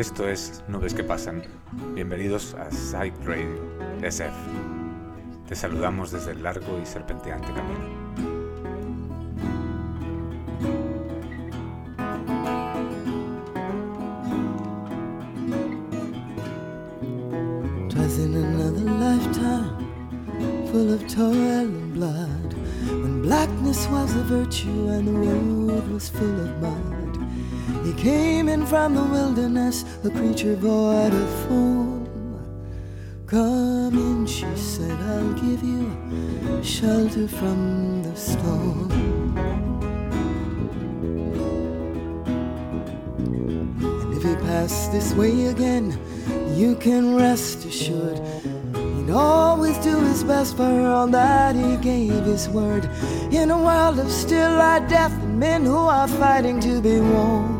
Esto 0.00 0.26
es 0.26 0.64
Nubes 0.66 0.94
que 0.94 1.04
Pasan. 1.04 1.42
Bienvenidos 1.94 2.54
a 2.54 2.70
Side 2.70 3.12
Radio 3.22 3.60
SF. 4.00 4.32
Te 5.46 5.54
saludamos 5.54 6.10
desde 6.10 6.30
el 6.30 6.42
largo 6.42 6.80
y 6.80 6.86
serpenteante 6.86 7.48
camino. 7.52 8.00
In 18.18 18.34
another 18.34 18.90
lifetime, 18.98 19.76
full 20.72 20.94
of 20.94 21.06
toil 21.08 21.34
and 21.34 21.94
blood, 21.94 22.54
when 23.02 23.22
blackness 23.22 23.86
was 23.88 24.14
a 24.14 24.22
virtue 24.24 24.88
and 24.88 25.06
the 25.06 25.12
road 25.12 25.88
was 25.90 26.08
full 26.08 26.40
of 26.40 26.60
mud. 26.60 27.09
From 28.70 28.94
the 28.94 29.02
wilderness, 29.02 29.84
a 30.04 30.10
creature 30.10 30.54
void 30.54 31.12
of 31.12 31.28
form. 31.48 32.06
Come 33.26 33.98
in, 33.98 34.26
she 34.28 34.46
said, 34.54 34.92
I'll 34.92 35.32
give 35.32 35.60
you 35.64 35.90
shelter 36.62 37.26
from 37.26 38.04
the 38.04 38.14
storm. 38.14 38.92
And 43.80 44.16
if 44.16 44.22
he 44.22 44.36
pass 44.46 44.86
this 44.90 45.14
way 45.14 45.46
again, 45.46 45.98
you 46.54 46.76
can 46.76 47.16
rest 47.16 47.64
assured 47.64 48.20
he'd 48.76 49.10
always 49.10 49.78
do 49.78 49.98
his 49.98 50.22
best 50.22 50.56
for 50.56 50.86
all 50.86 51.08
that 51.08 51.56
he 51.56 51.76
gave 51.78 52.24
his 52.24 52.48
word. 52.48 52.88
In 53.32 53.50
a 53.50 53.58
world 53.58 53.98
of 53.98 54.12
still 54.12 54.52
light 54.52 54.88
death 54.88 55.12
and 55.24 55.40
men 55.40 55.64
who 55.64 55.76
are 55.76 56.06
fighting 56.06 56.60
to 56.60 56.80
be 56.80 57.00
warm. 57.00 57.59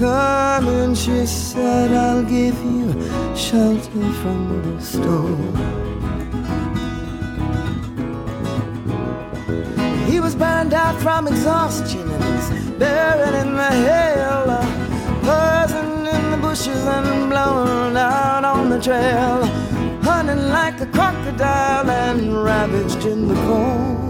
Come 0.00 0.66
in, 0.68 0.94
she 0.94 1.26
said, 1.26 1.92
I'll 1.92 2.22
give 2.22 2.56
you 2.64 2.90
shelter 3.36 4.12
from 4.22 4.76
the 4.76 4.80
storm. 4.80 5.54
He 10.06 10.18
was 10.18 10.34
burned 10.34 10.72
out 10.72 10.98
from 11.02 11.28
exhaustion 11.28 12.10
and 12.10 12.24
he's 12.24 12.70
buried 12.78 13.34
in 13.42 13.54
the 13.54 13.72
hail, 13.88 14.46
buzzing 15.20 16.06
in 16.06 16.30
the 16.30 16.38
bushes 16.38 16.82
and 16.86 17.28
blown 17.28 17.94
out 17.94 18.42
on 18.42 18.70
the 18.70 18.80
trail, 18.80 19.44
hunting 20.02 20.48
like 20.48 20.80
a 20.80 20.86
crocodile 20.86 21.90
and 21.90 22.42
ravaged 22.42 23.04
in 23.04 23.28
the 23.28 23.34
corn. 23.34 24.09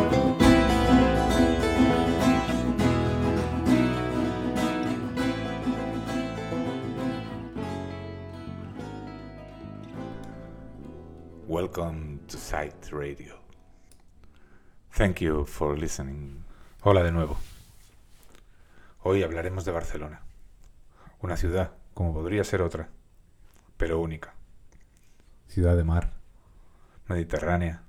Welcome 11.73 12.19
to 12.27 12.37
Sight 12.37 12.91
Radio. 12.91 13.39
Thank 14.93 15.21
you 15.21 15.45
for 15.45 15.79
listening. 15.79 16.43
Hola 16.81 17.01
de 17.01 17.13
nuevo. 17.13 17.37
Hoy 19.03 19.23
hablaremos 19.23 19.63
de 19.63 19.71
Barcelona. 19.71 20.21
Una 21.21 21.37
ciudad, 21.37 21.71
como 21.93 22.13
podría 22.13 22.43
ser 22.43 22.61
otra, 22.61 22.89
pero 23.77 24.01
única. 24.01 24.33
Ciudad 25.47 25.77
de 25.77 25.85
mar, 25.85 26.11
mediterránea, 27.07 27.83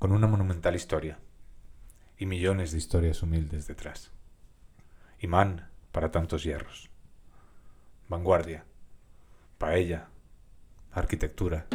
con 0.00 0.10
una 0.10 0.26
monumental 0.26 0.74
historia 0.74 1.20
y 2.18 2.26
millones 2.26 2.72
de 2.72 2.78
historias 2.78 3.22
humildes 3.22 3.68
detrás. 3.68 4.10
Imán 5.20 5.70
para 5.92 6.10
tantos 6.10 6.42
hierros. 6.42 6.90
Vanguardia, 8.08 8.64
paella, 9.58 10.08
arquitectura. 10.90 11.68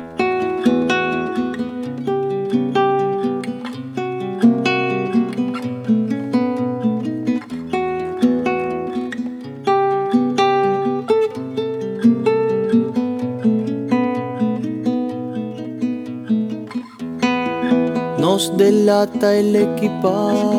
Nos 18.32 18.56
delata 18.56 19.36
el 19.36 19.54
equipaje 19.58 20.58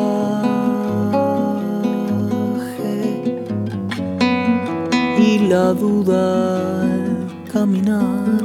y 5.17 5.39
la 5.49 5.73
duda 5.73 6.81
al 6.83 7.27
caminar. 7.51 8.43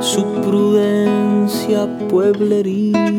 Su 0.00 0.22
prudencia 0.46 1.80
pueblerina, 2.08 3.10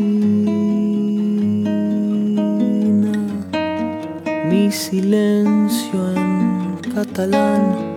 mi 4.50 4.72
silencio 4.72 6.00
en 6.16 6.78
catalán. 6.96 7.91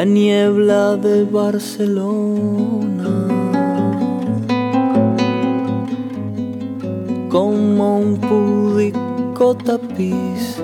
La 0.00 0.06
niebla 0.06 0.96
de 0.96 1.24
Barcelona. 1.24 3.12
Como 7.28 7.98
un 7.98 8.16
pudico 8.16 9.54
tapiz. 9.56 10.62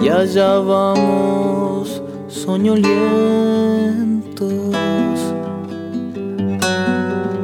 Y 0.00 0.08
allá 0.08 0.58
vamos 0.60 2.02
soñolientos 2.28 2.94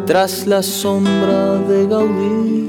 tras 0.06 0.46
la 0.46 0.62
sombra 0.62 1.56
de 1.68 1.86
Gaudí. 1.86 2.67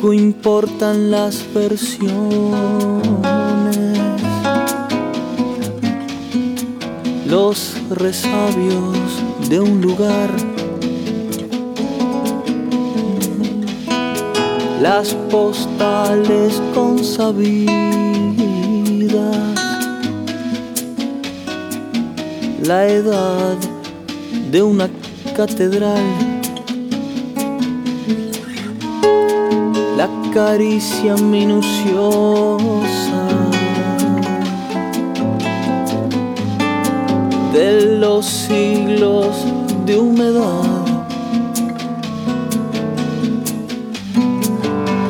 Poco 0.00 0.14
importan 0.14 1.10
las 1.10 1.44
versiones. 1.52 2.10
Los 7.26 7.74
resabios 7.90 8.96
de 9.50 9.60
un 9.60 9.82
lugar. 9.82 10.30
Las 14.80 15.14
postales 15.30 16.62
consabidas. 16.74 17.68
La 22.62 22.88
edad 22.88 23.58
de 24.50 24.62
una 24.62 24.88
catedral 25.36 26.29
caricia 30.32 31.16
minuciosa 31.16 32.60
de 37.52 37.98
los 37.98 38.26
siglos 38.26 39.44
de 39.84 39.98
humedad. 39.98 40.86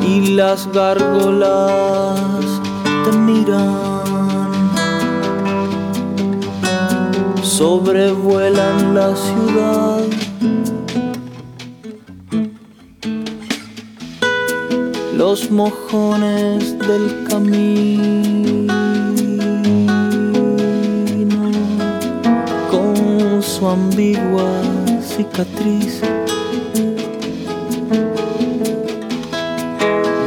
Y 0.07 0.35
las 0.35 0.67
gárgolas 0.71 2.19
te 3.05 3.17
miran, 3.17 4.01
sobrevuelan 7.43 8.95
la 8.95 9.15
ciudad. 9.15 10.20
Los 15.23 15.51
mojones 15.51 16.79
del 16.79 17.05
camino 17.29 18.73
con 22.71 23.43
su 23.43 23.67
ambigua 23.67 24.49
cicatriz 24.99 26.01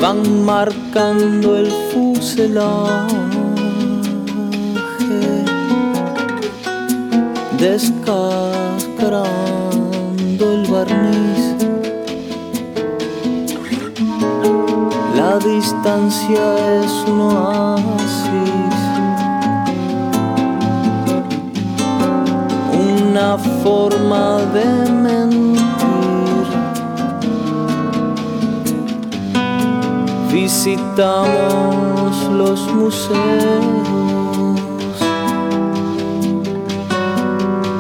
van 0.00 0.44
marcando 0.44 1.56
el 1.56 1.73
fuselaje, 1.90 3.17
descascarando 7.58 10.52
el 10.52 10.70
barniz. 10.70 11.44
La 15.34 15.40
distancia 15.40 16.44
es 16.84 16.92
un 17.08 17.20
oasis, 17.22 18.78
una 22.72 23.36
forma 23.64 24.38
de 24.54 24.92
mentir. 24.92 26.46
Visitamos 30.32 32.12
los 32.30 32.72
museos, 32.72 33.75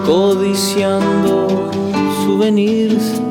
codiciando 0.04 1.70
souvenirs. 2.24 3.23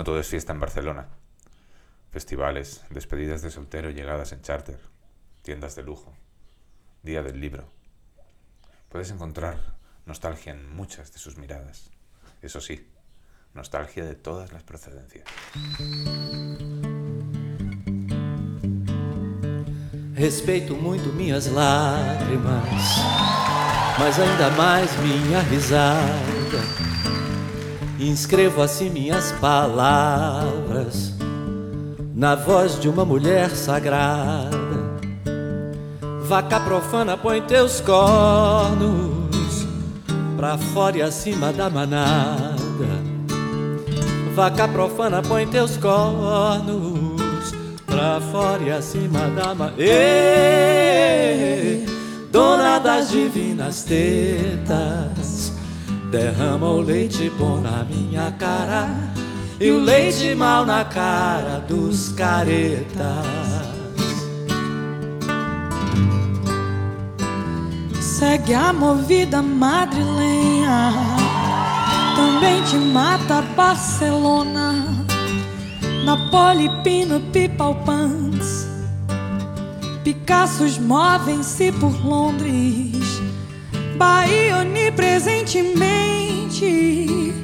No 0.00 0.04
todo 0.04 0.18
es 0.18 0.28
fiesta 0.28 0.54
en 0.54 0.60
Barcelona. 0.60 1.08
Festivales, 2.10 2.80
despedidas 2.88 3.42
de 3.42 3.50
soltero, 3.50 3.90
llegadas 3.90 4.32
en 4.32 4.40
charter, 4.40 4.80
tiendas 5.42 5.76
de 5.76 5.82
lujo, 5.82 6.14
día 7.02 7.22
del 7.22 7.38
libro. 7.38 7.68
Puedes 8.88 9.10
encontrar 9.10 9.58
nostalgia 10.06 10.52
en 10.52 10.74
muchas 10.74 11.12
de 11.12 11.18
sus 11.18 11.36
miradas. 11.36 11.90
Eso 12.40 12.62
sí, 12.62 12.90
nostalgia 13.52 14.06
de 14.06 14.14
todas 14.14 14.54
las 14.54 14.62
procedencias. 14.62 15.26
Respeito 20.14 20.76
muito 20.76 21.12
minhas 21.12 21.46
lágrimas, 21.48 22.64
mas 23.98 24.18
ainda 24.18 24.48
mais 24.56 24.90
minha 25.00 25.42
risada. 25.42 26.89
Inscrevo 28.00 28.62
assim 28.62 28.88
minhas 28.88 29.30
palavras 29.32 31.12
na 32.14 32.34
voz 32.34 32.80
de 32.80 32.88
uma 32.88 33.04
mulher 33.04 33.50
sagrada. 33.50 34.58
Vaca 36.22 36.58
profana, 36.60 37.18
põe 37.18 37.42
teus 37.42 37.80
cornos 37.82 39.66
pra 40.34 40.56
fora 40.56 40.96
e 40.96 41.02
acima 41.02 41.52
da 41.52 41.68
manada. 41.68 42.50
Vaca 44.34 44.66
profana, 44.66 45.20
põe 45.20 45.46
teus 45.46 45.76
cornos 45.76 47.52
pra 47.84 48.18
fora 48.32 48.62
e 48.62 48.70
acima 48.70 49.28
da 49.36 49.54
manada. 49.54 49.76
Dona 52.32 52.78
das 52.78 53.10
divinas 53.10 53.82
tetas, 53.82 55.19
derrama 56.10 56.66
o 56.66 56.80
leite 56.80 57.30
bom 57.38 57.60
na 57.60 57.84
minha 57.84 58.32
cara 58.32 58.88
e 59.60 59.70
o 59.70 59.78
leite 59.78 60.34
mal 60.34 60.66
na 60.66 60.84
cara 60.84 61.60
dos 61.68 62.08
caretas. 62.12 63.26
Segue 68.00 68.54
a 68.54 68.72
movida 68.72 69.40
madrilenha, 69.40 70.92
também 72.16 72.62
te 72.64 72.76
mata 72.76 73.40
Barcelona, 73.56 74.74
Napoli, 76.04 76.68
Pino, 76.82 77.20
Pipal, 77.32 77.74
Punks. 77.76 78.68
Picassos 80.02 80.76
movem-se 80.76 81.70
por 81.72 81.92
Londres, 82.04 83.22
Bahia 84.00 84.56
onipresentemente, 84.56 87.34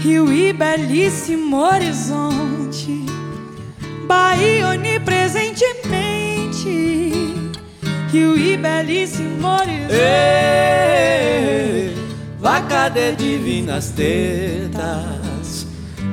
Rio 0.00 0.30
e 0.32 0.52
belíssimo 0.52 1.56
horizonte, 1.56 3.04
Bahia 4.04 4.70
onipresentemente. 4.70 7.22
Rio 8.10 8.34
e 8.34 8.56
belíssimo 8.56 9.46
horizonte. 9.46 9.94
Ei, 9.94 11.94
vaca 12.40 12.88
de 12.88 13.12
divinas 13.12 13.90
tetas, 13.90 15.68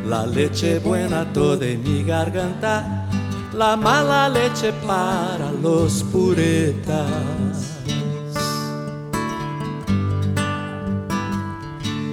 la 0.06 0.28
leche 0.28 0.80
buena 0.80 1.26
toda 1.34 1.66
en 1.66 1.82
mi 1.82 2.04
garganta, 2.04 3.08
la 3.52 3.76
mala 3.76 4.30
leche 4.30 4.72
para 4.86 5.52
los 5.60 6.04
puretas. 6.04 7.81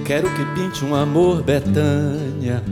Quero 0.09 0.27
que 0.33 0.43
pinte 0.55 0.83
um 0.83 0.95
amor 0.95 1.43
Betânia, 1.43 2.63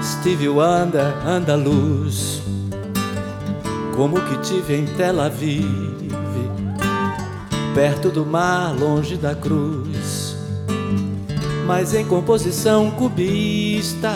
Steve 0.00 0.48
Wonder, 0.48 1.12
andaluz, 1.26 2.40
como 3.96 4.20
que 4.20 4.38
tive 4.38 4.76
em 4.76 4.86
Tel 4.86 5.20
Aviv, 5.20 6.12
perto 7.74 8.08
do 8.08 8.24
mar, 8.24 8.72
longe 8.78 9.16
da 9.16 9.34
cruz, 9.34 10.36
mas 11.66 11.92
em 11.92 12.04
composição 12.04 12.92
cubista, 12.92 14.12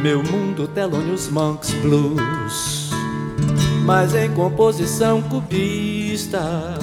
meu 0.00 0.22
mundo 0.22 0.68
Thelonious 0.68 1.28
Monks 1.28 1.72
Blues, 1.82 2.90
mas 3.84 4.14
em 4.14 4.30
composição 4.30 5.22
cubista, 5.22 6.78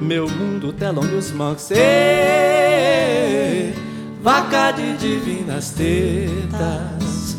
meu 0.00 0.26
mundo 0.30 0.72
Thelonious 0.72 1.30
Monks. 1.30 1.72
Ei, 1.72 2.51
vaca 4.22 4.72
de 4.72 4.96
divinas 4.96 5.70
tetas. 5.70 7.36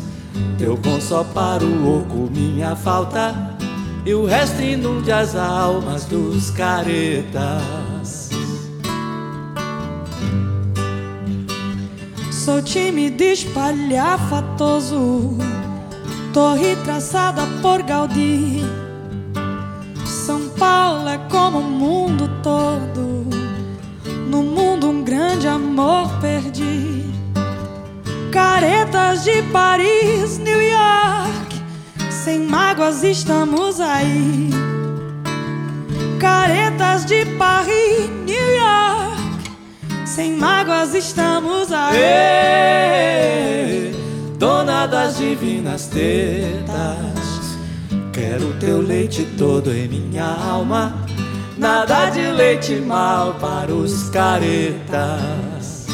Teu 0.58 0.76
bom 0.76 1.00
só 1.00 1.24
para 1.24 1.64
o 1.64 2.00
oco, 2.00 2.30
minha 2.30 2.76
falta 2.76 3.34
E 4.06 4.14
o 4.14 4.24
resto 4.24 4.62
inunde 4.62 5.10
as 5.10 5.34
almas 5.34 6.04
dos 6.04 6.50
caretas 6.50 8.24
Sou 12.44 12.60
tímido, 12.60 13.24
espalhafatoso. 13.24 15.38
Torre 16.34 16.76
traçada 16.84 17.40
por 17.62 17.82
Gaudí. 17.82 18.60
São 20.04 20.50
Paulo 20.50 21.08
é 21.08 21.16
como 21.30 21.60
o 21.60 21.62
mundo 21.62 22.28
todo. 22.42 23.13
No 24.34 24.42
mundo 24.42 24.90
um 24.90 25.04
grande 25.04 25.46
amor 25.46 26.10
perdi. 26.20 27.04
Caretas 28.32 29.22
de 29.22 29.40
Paris, 29.52 30.38
New 30.38 30.60
York. 30.60 31.62
Sem 32.10 32.40
mágoas 32.40 33.04
estamos 33.04 33.78
aí. 33.80 34.50
Caretas 36.18 37.06
de 37.06 37.24
Paris, 37.38 38.10
New 38.26 38.56
York. 38.56 39.52
Sem 40.04 40.36
mágoas 40.36 40.96
estamos 40.96 41.70
aí. 41.70 41.96
Ei, 43.70 43.92
dona 44.36 44.88
das 44.88 45.16
divinas 45.16 45.86
tetas, 45.86 47.56
quero 48.12 48.52
teu 48.58 48.80
leite 48.80 49.24
todo 49.38 49.72
em 49.72 49.86
minha 49.86 50.26
alma. 50.26 51.03
Nada 51.64 52.10
de 52.10 52.20
leite 52.30 52.74
mal 52.74 53.32
para 53.40 53.72
os 53.72 54.10
caretas. 54.10 55.86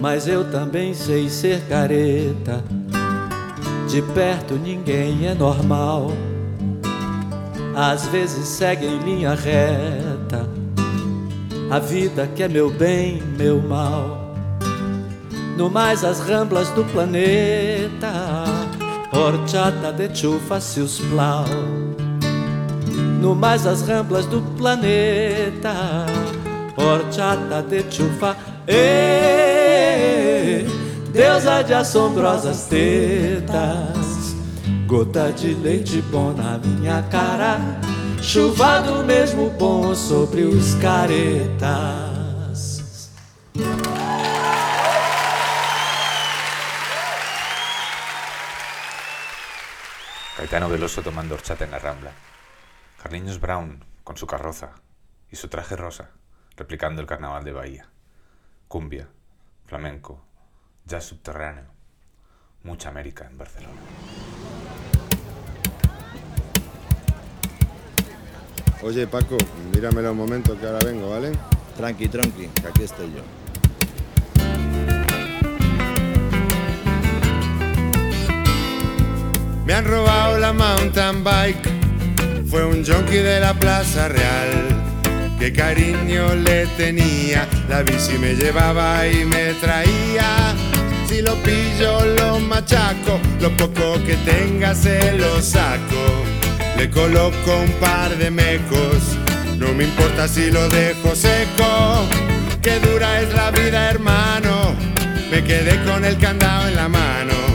Mas 0.00 0.28
eu 0.28 0.48
também 0.48 0.94
sei 0.94 1.28
ser 1.28 1.60
careta. 1.62 2.62
De 3.88 4.00
perto 4.00 4.54
ninguém 4.54 5.26
é 5.26 5.34
normal. 5.34 6.12
Às 7.74 8.06
vezes 8.06 8.46
segue 8.46 8.86
em 8.86 9.00
linha 9.00 9.34
reta. 9.34 10.48
A 11.68 11.80
vida 11.80 12.30
que 12.32 12.44
é 12.44 12.48
meu 12.48 12.70
bem, 12.70 13.20
meu 13.36 13.60
mal. 13.60 14.36
No 15.56 15.68
mais 15.68 16.04
as 16.04 16.20
ramblas 16.20 16.70
do 16.70 16.84
planeta. 16.84 18.55
Horchata 19.12 19.92
de 19.92 20.14
chuva 20.14 20.60
se 20.60 20.80
os 20.80 20.98
plau. 20.98 21.44
No 23.20 23.34
mais 23.34 23.66
as 23.66 23.82
ramblas 23.82 24.26
do 24.26 24.42
planeta. 24.56 26.06
Horchata 26.76 27.62
de 27.62 27.84
chuva. 27.90 28.36
Ê, 28.66 30.64
deusa 31.12 31.62
de 31.62 31.74
assombrosas 31.74 32.66
tetas. 32.66 34.36
Gota 34.86 35.32
de 35.32 35.54
leite 35.54 36.02
bom 36.10 36.32
na 36.32 36.58
minha 36.58 37.02
cara. 37.10 37.58
Chuva 38.20 38.80
do 38.80 39.04
mesmo 39.04 39.50
bom 39.50 39.94
sobre 39.94 40.42
os 40.42 40.74
caretas. 40.76 42.05
Caetano 50.56 50.72
Veloso 50.72 51.02
tomando 51.02 51.34
horchata 51.34 51.66
en 51.66 51.70
la 51.70 51.78
Rambla. 51.78 52.12
Carliños 53.02 53.38
Brown 53.38 53.84
con 54.02 54.16
su 54.16 54.26
carroza 54.26 54.70
y 55.30 55.36
su 55.36 55.48
traje 55.48 55.76
rosa, 55.76 56.12
replicando 56.56 57.02
el 57.02 57.06
carnaval 57.06 57.44
de 57.44 57.52
Bahía. 57.52 57.88
Cumbia, 58.66 59.06
flamenco, 59.66 60.24
jazz 60.86 61.04
subterráneo. 61.04 61.66
Mucha 62.62 62.88
América 62.88 63.26
en 63.30 63.36
Barcelona. 63.36 63.78
Oye, 68.80 69.06
Paco, 69.06 69.36
míramelo 69.74 70.12
un 70.12 70.16
momento 70.16 70.58
que 70.58 70.66
ahora 70.66 70.82
vengo, 70.82 71.10
¿vale? 71.10 71.32
Tranqui, 71.76 72.08
tranqui, 72.08 72.48
que 72.48 72.66
aquí 72.66 72.82
estoy 72.82 73.12
yo. 73.12 73.45
Me 79.66 79.74
han 79.74 79.84
robado 79.84 80.38
la 80.38 80.52
mountain 80.52 81.24
bike. 81.24 81.68
Fue 82.48 82.64
un 82.64 82.84
junkie 82.86 83.18
de 83.18 83.40
la 83.40 83.52
Plaza 83.52 84.06
Real. 84.06 84.84
Qué 85.40 85.52
cariño 85.52 86.36
le 86.36 86.66
tenía. 86.76 87.48
La 87.68 87.82
bici 87.82 88.16
me 88.16 88.34
llevaba 88.36 89.08
y 89.08 89.24
me 89.24 89.54
traía. 89.54 90.54
Si 91.08 91.20
lo 91.20 91.34
pillo, 91.42 91.98
lo 92.16 92.38
machaco. 92.38 93.18
Lo 93.40 93.50
poco 93.56 93.94
que 94.06 94.14
tenga 94.24 94.72
se 94.72 95.12
lo 95.18 95.42
saco. 95.42 96.24
Le 96.76 96.88
coloco 96.88 97.56
un 97.56 97.72
par 97.80 98.16
de 98.16 98.30
mecos. 98.30 99.16
No 99.58 99.72
me 99.74 99.82
importa 99.82 100.28
si 100.28 100.48
lo 100.52 100.68
dejo 100.68 101.16
seco. 101.16 102.06
Qué 102.62 102.78
dura 102.78 103.20
es 103.20 103.34
la 103.34 103.50
vida, 103.50 103.90
hermano. 103.90 104.76
Me 105.28 105.42
quedé 105.42 105.82
con 105.82 106.04
el 106.04 106.16
candado 106.18 106.68
en 106.68 106.76
la 106.76 106.88
mano. 106.88 107.45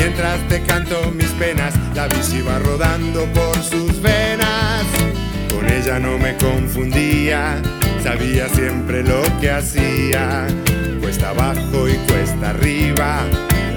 Mientras 0.00 0.40
te 0.48 0.62
canto 0.62 1.10
mis 1.10 1.28
penas, 1.32 1.74
la 1.94 2.08
bici 2.08 2.40
va 2.40 2.58
rodando 2.58 3.26
por 3.34 3.54
sus 3.62 4.00
venas. 4.00 4.86
Con 5.54 5.70
ella 5.70 5.98
no 5.98 6.16
me 6.16 6.34
confundía, 6.38 7.60
sabía 8.02 8.48
siempre 8.48 9.02
lo 9.02 9.22
que 9.42 9.50
hacía. 9.50 10.46
Cuesta 11.02 11.28
abajo 11.28 11.86
y 11.86 11.96
cuesta 12.10 12.48
arriba, 12.48 13.24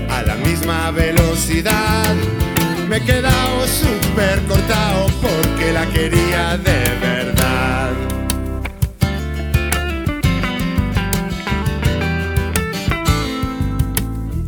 a 0.09 0.21
la 0.23 0.35
misma 0.35 0.91
velocidad. 0.91 2.15
Me 2.87 2.97
he 2.97 3.01
quedado 3.01 3.67
súper 3.67 4.41
cortado 4.43 5.07
porque 5.21 5.73
la 5.73 5.85
quería 5.87 6.57
de 6.57 7.02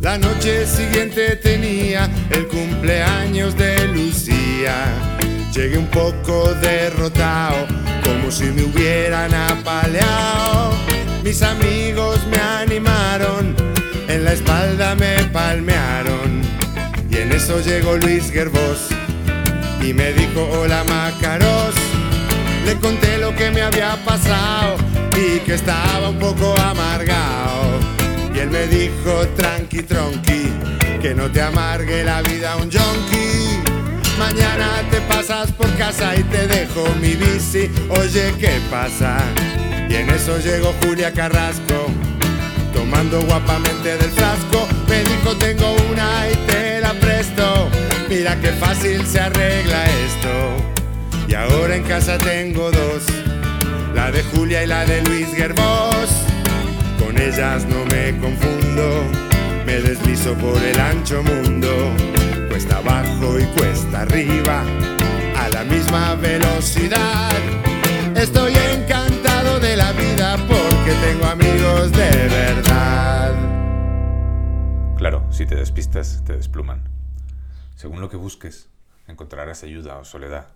La 0.06 0.18
noche 0.18 0.64
siguiente 0.68 1.34
tenía 1.34 2.08
el 2.30 2.46
cumpleaños 2.46 3.56
de 3.56 3.88
Lucía. 3.88 4.84
Llegué 5.52 5.78
un 5.78 5.88
poco 5.88 6.54
derrotado, 6.62 7.66
como 8.04 8.30
si 8.30 8.44
me 8.44 8.62
hubieran 8.62 9.34
apaleado. 9.34 10.74
Mis 11.24 11.42
amigos 11.42 12.20
me 12.30 12.38
animaron, 12.38 13.56
en 14.06 14.24
la 14.24 14.34
espalda 14.34 14.94
me 14.94 15.24
palmearon. 15.32 16.40
Y 17.10 17.16
en 17.16 17.32
eso 17.32 17.60
llegó 17.60 17.96
Luis 17.96 18.30
Gerbos 18.30 18.86
y 19.82 19.92
me 19.92 20.12
dijo: 20.12 20.48
Hola 20.52 20.84
Macaros. 20.84 21.74
Le 22.64 22.76
conté 22.76 23.18
lo 23.18 23.34
que 23.34 23.50
me 23.50 23.60
había 23.60 23.96
pasado 24.04 24.76
y 25.16 25.40
que 25.40 25.54
estaba 25.54 26.10
un 26.10 26.20
poco 26.20 26.54
amargado. 26.60 27.65
Él 28.46 28.52
me 28.52 28.66
dijo, 28.68 29.26
tranqui, 29.34 29.82
tronqui, 29.82 30.52
que 31.02 31.14
no 31.16 31.28
te 31.32 31.42
amargue 31.42 32.04
la 32.04 32.22
vida 32.22 32.54
un 32.56 32.70
yonki. 32.70 33.60
Mañana 34.20 34.68
te 34.88 35.00
pasas 35.00 35.50
por 35.50 35.68
casa 35.76 36.14
y 36.14 36.22
te 36.22 36.46
dejo 36.46 36.86
mi 37.00 37.16
bici. 37.16 37.68
Oye, 37.88 38.32
¿qué 38.38 38.60
pasa? 38.70 39.18
Y 39.88 39.96
en 39.96 40.08
eso 40.10 40.38
llegó 40.38 40.72
Julia 40.80 41.12
Carrasco, 41.12 41.88
tomando 42.72 43.20
guapamente 43.22 43.96
del 43.96 44.10
frasco. 44.12 44.68
Me 44.88 45.00
dijo, 45.00 45.36
tengo 45.38 45.74
una 45.90 46.28
y 46.30 46.36
te 46.46 46.80
la 46.80 46.92
presto. 46.94 47.68
Mira 48.08 48.40
qué 48.40 48.52
fácil 48.52 49.04
se 49.06 49.18
arregla 49.18 49.86
esto. 49.86 51.26
Y 51.26 51.34
ahora 51.34 51.74
en 51.74 51.82
casa 51.82 52.16
tengo 52.18 52.70
dos, 52.70 53.02
la 53.92 54.12
de 54.12 54.22
Julia 54.22 54.62
y 54.62 54.66
la 54.68 54.84
de 54.86 55.02
Luis 55.02 55.34
Gerbos. 55.34 56.05
Con 57.16 57.24
ellas 57.24 57.64
no 57.64 57.82
me 57.86 58.14
confundo, 58.20 59.04
me 59.64 59.80
deslizo 59.80 60.34
por 60.34 60.62
el 60.62 60.78
ancho 60.78 61.22
mundo. 61.22 61.68
Cuesta 62.50 62.76
abajo 62.76 63.38
y 63.38 63.46
cuesta 63.58 64.02
arriba, 64.02 64.62
a 65.34 65.48
la 65.48 65.64
misma 65.64 66.14
velocidad. 66.16 67.32
Estoy 68.14 68.52
encantado 68.54 69.58
de 69.60 69.76
la 69.76 69.92
vida 69.92 70.36
porque 70.46 70.92
tengo 71.06 71.24
amigos 71.24 71.90
de 71.92 72.10
verdad. 72.28 73.34
Claro, 74.98 75.26
si 75.32 75.46
te 75.46 75.54
despistas, 75.54 76.22
te 76.22 76.36
despluman. 76.36 76.86
Según 77.76 78.02
lo 78.02 78.10
que 78.10 78.18
busques, 78.18 78.68
encontrarás 79.08 79.62
ayuda 79.62 79.96
o 79.96 80.04
soledad. 80.04 80.48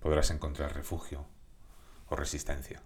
Podrás 0.00 0.30
encontrar 0.30 0.74
refugio 0.74 1.26
o 2.08 2.16
resistencia. 2.16 2.80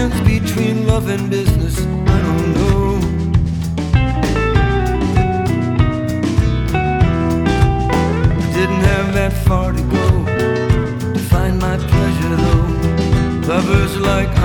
Distance 0.00 0.20
between 0.28 0.86
love 0.86 1.08
and 1.08 1.28
business, 1.28 1.78
I 1.78 2.20
don't 2.26 2.54
know. 2.54 3.00
Didn't 8.54 8.84
have 8.92 9.12
that 9.14 9.32
far 9.44 9.72
to 9.72 9.82
go 9.82 10.24
to 11.12 11.18
find 11.28 11.58
my 11.58 11.76
pleasure 11.76 12.36
though. 12.36 13.52
Lovers 13.52 13.96
like 13.98 14.39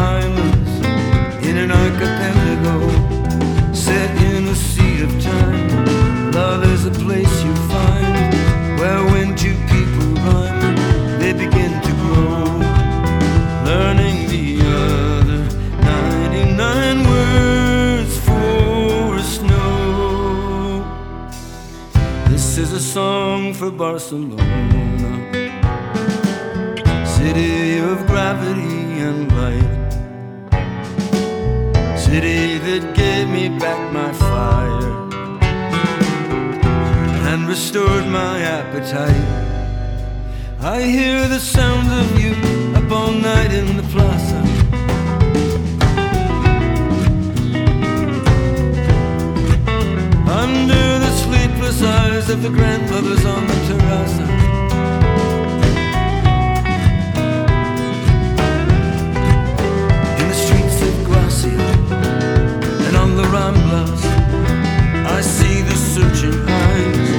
for 23.65 23.71
Barcelona, 23.71 24.37
city 27.17 27.79
of 27.79 28.05
gravity 28.05 28.99
and 29.07 29.31
light, 29.39 29.91
city 31.97 32.59
that 32.59 32.83
gave 32.95 33.27
me 33.27 33.49
back 33.57 33.81
my 33.91 34.11
fire 34.13 34.91
and 37.29 37.47
restored 37.47 38.05
my 38.05 38.39
appetite. 38.41 39.29
I 40.59 40.83
hear 40.83 41.27
the 41.27 41.39
sound 41.39 41.87
of 42.01 42.19
you 42.21 42.35
up 42.75 42.91
all 42.91 43.11
night 43.11 43.51
in 43.51 43.77
the 43.77 43.83
plaza. 43.93 44.14
Eyes 51.81 52.29
of 52.29 52.41
the 52.41 52.49
grandmothers 52.49 53.25
on 53.25 53.47
the 53.47 53.53
terraza. 53.67 54.23
In 60.19 60.27
the 60.27 60.37
streets 60.43 60.81
of 60.81 60.93
Gracia 61.05 61.57
and 62.87 62.95
on 62.95 63.15
the 63.17 63.23
Ramblas, 63.23 64.03
I 65.17 65.21
see 65.21 65.61
the 65.61 65.75
searching 65.75 66.37
eyes 66.47 67.09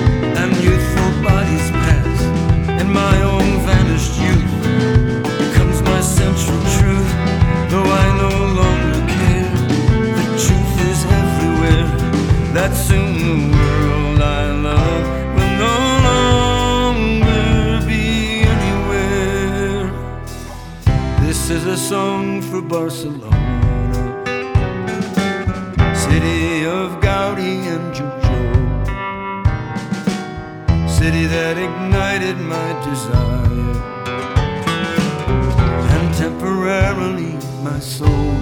and 0.41 0.57
youthful 0.65 1.11
bodies 1.23 1.71
pass, 1.83 2.23
and 2.81 2.93
my 2.93 3.23
own 3.23 3.61
vanished 3.67 4.17
youth 4.27 4.53
becomes 5.39 5.83
my 5.83 6.01
central 6.01 6.61
truth. 6.77 7.11
Though 7.71 7.89
I 8.05 8.07
no 8.25 8.33
longer 8.61 9.01
care, 9.17 9.53
the 10.19 10.27
truth 10.45 10.75
is 10.91 11.05
everywhere. 11.23 11.89
That 12.55 12.75
soon 12.75 13.56
a 21.77 21.79
song 21.79 22.41
for 22.41 22.63
Barcelona. 22.63 23.37
City 25.95 26.65
of 26.65 26.89
Gaudi 27.05 27.57
and 27.75 27.87
Juju, 27.97 28.41
city 30.89 31.27
that 31.27 31.59
ignited 31.67 32.39
my 32.55 32.69
desire. 32.89 33.77
And 35.97 36.15
temporarily 36.15 37.35
my 37.63 37.79
soul. 37.79 38.36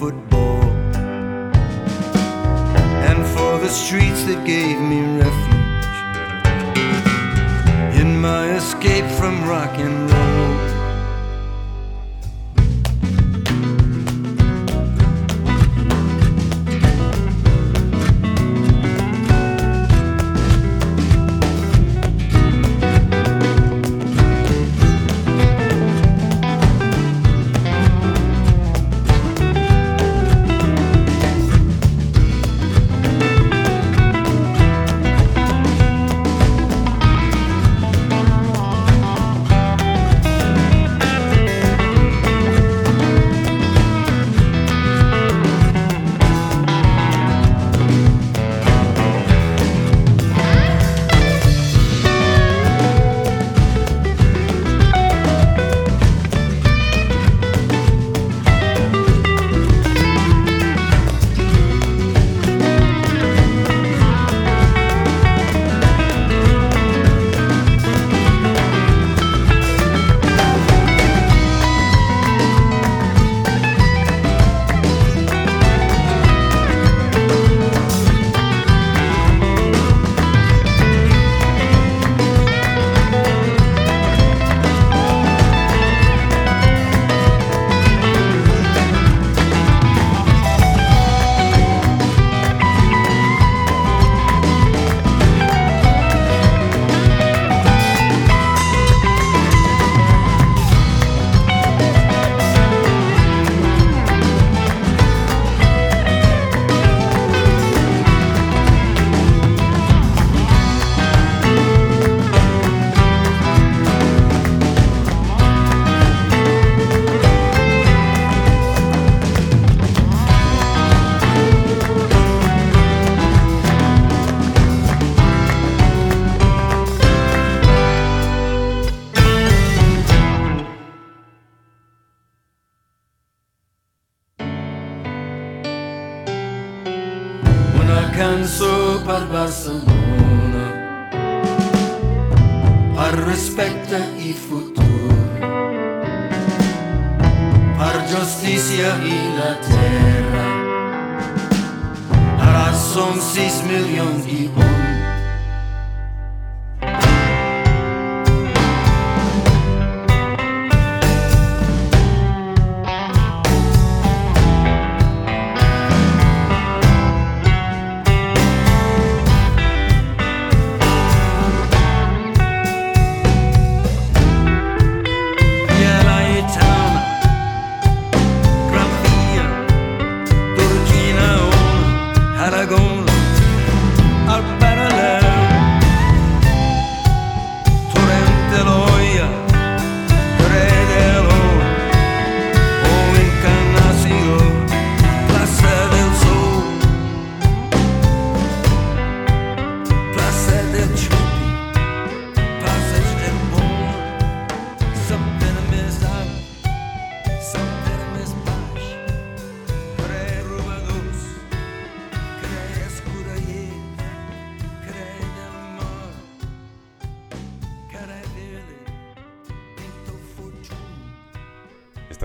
Football 0.00 0.62
and 3.10 3.20
for 3.34 3.58
the 3.58 3.68
streets 3.68 4.24
that 4.24 4.46
gave 4.46 4.80
me 4.80 5.00
refuge 5.18 5.94
in 8.00 8.18
my 8.18 8.48
escape 8.56 9.04
from 9.18 9.46
rock 9.46 9.76
and 9.76 10.10
roll. 10.10 10.29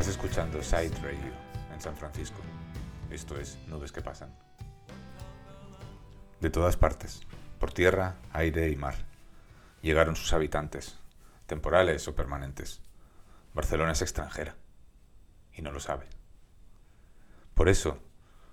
Estás 0.05 0.23
escuchando 0.23 0.61
Side 0.61 0.95
Radio 1.01 1.33
en 1.73 1.81
San 1.81 1.95
Francisco. 1.95 2.39
Esto 3.09 3.39
es 3.39 3.57
Nubes 3.65 3.91
que 3.91 4.03
pasan. 4.03 4.29
De 6.39 6.51
todas 6.51 6.77
partes, 6.77 7.21
por 7.59 7.73
tierra, 7.73 8.13
aire 8.31 8.69
y 8.69 8.75
mar, 8.75 8.93
llegaron 9.81 10.15
sus 10.15 10.31
habitantes, 10.31 10.99
temporales 11.47 12.07
o 12.07 12.13
permanentes. 12.13 12.81
Barcelona 13.55 13.93
es 13.93 14.03
extranjera 14.03 14.55
y 15.55 15.63
no 15.63 15.71
lo 15.71 15.79
sabe. 15.79 16.05
Por 17.55 17.67
eso, 17.67 17.97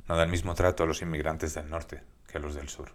no 0.09 0.17
da 0.17 0.23
el 0.23 0.31
mismo 0.31 0.55
trato 0.55 0.85
a 0.85 0.87
los 0.87 1.03
inmigrantes 1.03 1.53
del 1.53 1.69
norte 1.69 2.03
que 2.29 2.39
a 2.39 2.41
los 2.41 2.55
del 2.55 2.71
sur. 2.71 2.93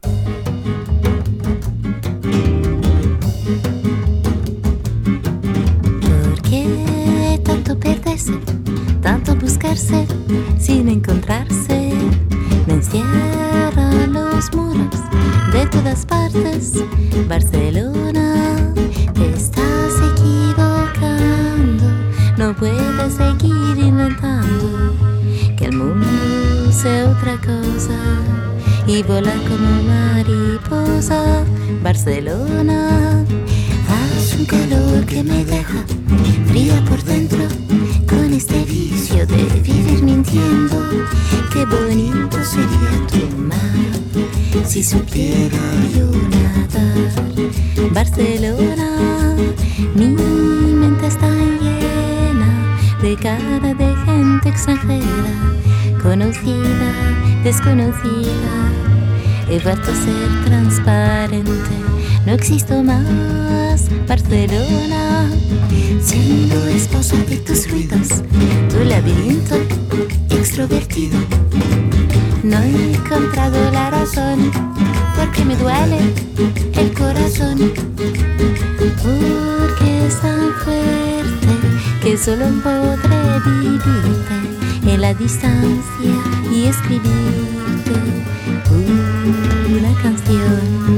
Tanto 7.67 7.81
perderse, 7.81 8.31
tanto 9.01 9.35
buscarse 9.35 10.07
sin 10.57 10.87
encontrarse? 10.87 11.91
Me 12.65 12.75
encierran 12.75 14.13
los 14.13 14.53
muros 14.53 14.95
de 15.51 15.65
todas 15.67 16.05
partes. 16.05 16.75
Barcelona, 17.27 18.73
te 19.13 19.29
estás 19.31 19.95
equivocando. 20.13 21.83
No 22.37 22.55
puedes 22.55 23.13
seguir 23.13 23.77
inventando 23.77 24.95
que 25.57 25.65
el 25.65 25.75
mundo 25.75 26.71
sea 26.71 27.09
otra 27.09 27.35
cosa 27.41 27.99
y 28.87 29.03
volar 29.03 29.39
como 29.49 29.83
mariposa. 29.83 31.43
Barcelona, 31.83 33.25
un 34.37 34.45
calor 34.45 35.05
que 35.05 35.23
me 35.23 35.43
deja 35.43 35.83
fría 36.47 36.83
por 36.87 37.03
dentro 37.03 37.39
con 38.07 38.33
este 38.33 38.63
vicio 38.65 39.25
de 39.25 39.43
vivir 39.61 40.03
mintiendo. 40.03 40.77
Qué 41.51 41.65
bonito 41.65 42.37
sería 42.43 43.07
tu 43.07 43.37
mar 43.37 44.65
si 44.65 44.83
supiera 44.83 45.57
yo 45.95 46.11
nadar. 46.35 47.91
Barcelona, 47.91 49.35
mi 49.95 50.07
mente 50.09 51.07
está 51.07 51.29
llena 51.29 52.77
de 53.01 53.15
cara 53.15 53.73
de 53.73 53.95
gente 54.05 54.49
extranjera, 54.49 55.35
conocida, 56.03 56.91
desconocida. 57.43 58.53
He 59.49 59.59
vuelto 59.59 59.91
a 59.91 59.95
ser 59.95 60.45
transparente, 60.45 61.75
no 62.27 62.33
existo 62.33 62.83
más, 62.83 63.87
Barcelona. 64.05 65.29
Siendo 66.01 66.67
esposa 66.67 67.15
de 67.29 67.37
tus 67.37 67.71
ruidos, 67.71 68.09
tu 68.69 68.83
laberinto 68.83 69.55
extrovertido. 70.29 71.17
No 72.43 72.59
he 72.59 72.95
encontrado 72.95 73.71
la 73.71 73.91
razón, 73.91 74.51
porque 75.15 75.45
me 75.45 75.55
duele 75.55 75.99
el 76.73 76.93
corazón. 76.93 77.71
Porque 79.03 80.07
es 80.07 80.19
tan 80.19 80.51
fuerte 80.65 81.47
que 82.01 82.17
solo 82.17 82.47
podré 82.61 83.39
vivirte 83.45 84.91
en 84.91 84.99
la 84.99 85.13
distancia 85.13 86.13
y 86.51 86.65
escribirte 86.65 87.93
una 89.69 90.01
canción. 90.01 90.96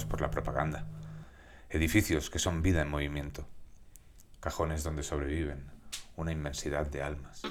Por 0.00 0.20
la 0.22 0.30
propaganda, 0.30 0.86
edificios 1.68 2.30
que 2.30 2.38
son 2.38 2.62
vida 2.62 2.80
en 2.80 2.88
movimiento, 2.88 3.46
cajones 4.40 4.82
donde 4.82 5.02
sobreviven 5.02 5.70
una 6.16 6.32
inmensidad 6.32 6.86
de 6.86 7.02
almas. 7.02 7.42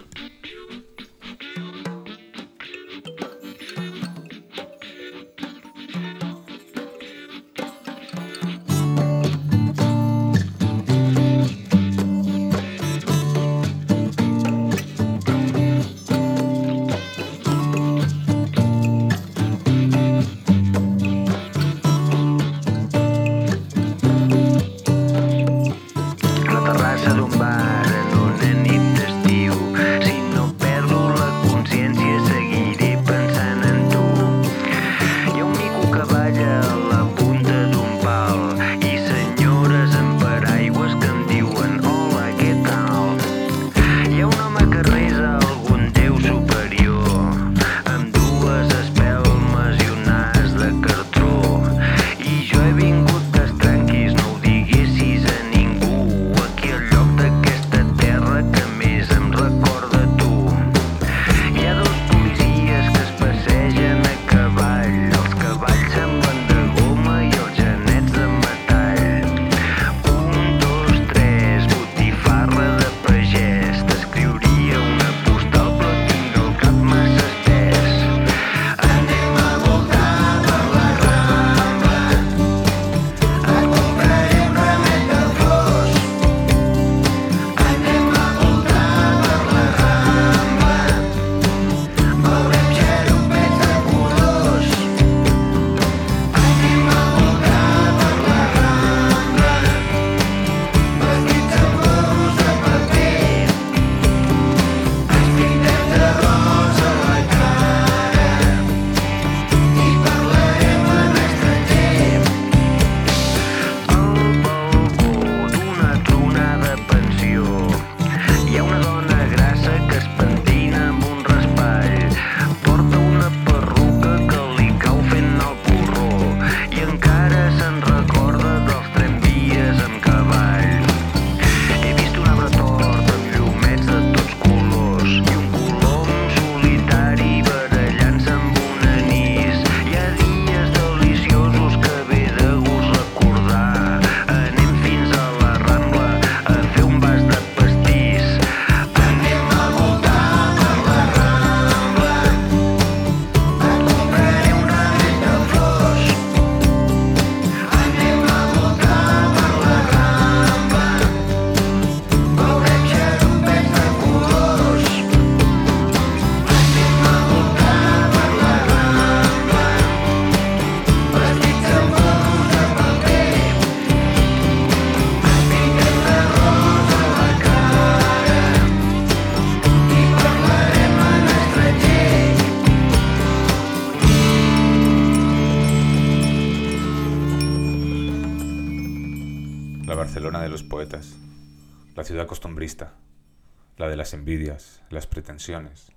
Las 194.01 194.15
envidias, 194.15 194.81
las 194.89 195.05
pretensiones, 195.05 195.91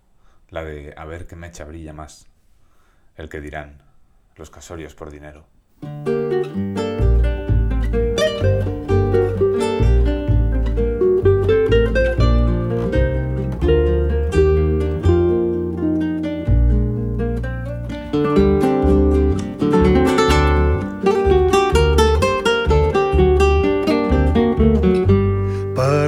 la 0.50 0.62
de 0.62 0.92
a 0.94 1.06
ver 1.06 1.26
qué 1.26 1.36
mecha 1.36 1.64
brilla 1.64 1.94
más, 1.94 2.26
el 3.16 3.30
que 3.30 3.40
dirán, 3.40 3.80
los 4.36 4.50
casorios 4.50 4.94
por 4.94 5.10
dinero. 5.10 5.46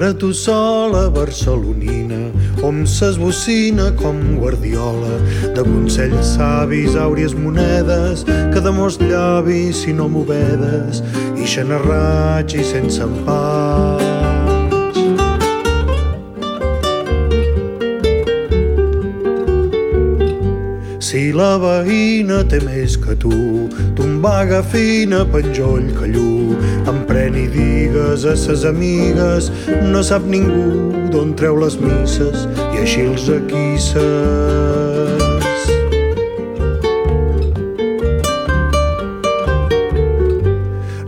Per 0.06 0.12
a 0.12 0.18
tu 0.22 0.28
sola 0.32 1.08
barcelonina, 1.10 2.28
hom 2.62 2.84
s'esbocina 2.86 3.88
com 3.98 4.20
guardiola, 4.38 5.16
de 5.56 5.66
consells 5.66 6.36
savis, 6.36 6.94
àuries 6.94 7.34
monedes, 7.34 8.22
que 8.54 8.62
de 8.62 8.70
molts 8.78 9.02
llavis, 9.02 9.82
si 9.82 9.98
no 9.98 10.06
movedes, 10.06 11.02
i 11.34 11.46
sense 12.62 13.02
empats. 13.02 14.05
Si 21.06 21.28
la 21.30 21.52
veïna 21.62 22.40
té 22.50 22.58
més 22.66 22.96
que 22.98 23.14
tu, 23.22 23.36
tombaga 23.94 24.58
fina, 24.72 25.20
penjoll, 25.30 25.84
callú, 25.94 26.56
emprèn 26.90 27.36
i 27.38 27.44
digues 27.52 28.24
a 28.26 28.34
ses 28.34 28.64
amigues, 28.66 29.52
no 29.86 30.02
sap 30.08 30.26
ningú 30.26 31.06
d'on 31.12 31.36
treu 31.38 31.60
les 31.62 31.78
misses 31.84 32.48
i 32.72 32.82
així 32.82 33.06
els 33.06 33.30
aquisses. 33.36 34.75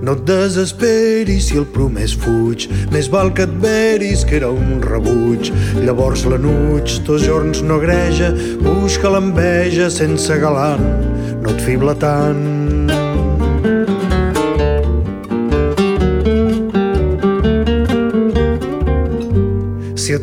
No 0.09 0.15
et 0.17 0.23
desesperis 0.25 1.51
si 1.51 1.59
el 1.61 1.67
promès 1.69 2.15
fuig, 2.17 2.65
més 2.95 3.11
val 3.13 3.29
que 3.37 3.45
et 3.45 3.57
veris 3.61 4.23
que 4.25 4.39
era 4.39 4.49
un 4.49 4.79
rebuig. 4.81 5.51
Llavors 5.85 6.25
l'anuig 6.25 6.95
dos 7.05 7.27
jorns 7.29 7.61
no 7.61 7.77
greja, 7.83 8.31
busca 8.65 9.13
l'enveja 9.13 9.91
sense 9.93 10.41
galant, 10.41 10.89
no 11.43 11.53
et 11.53 11.61
fibla 11.67 11.93
tant. 12.01 12.58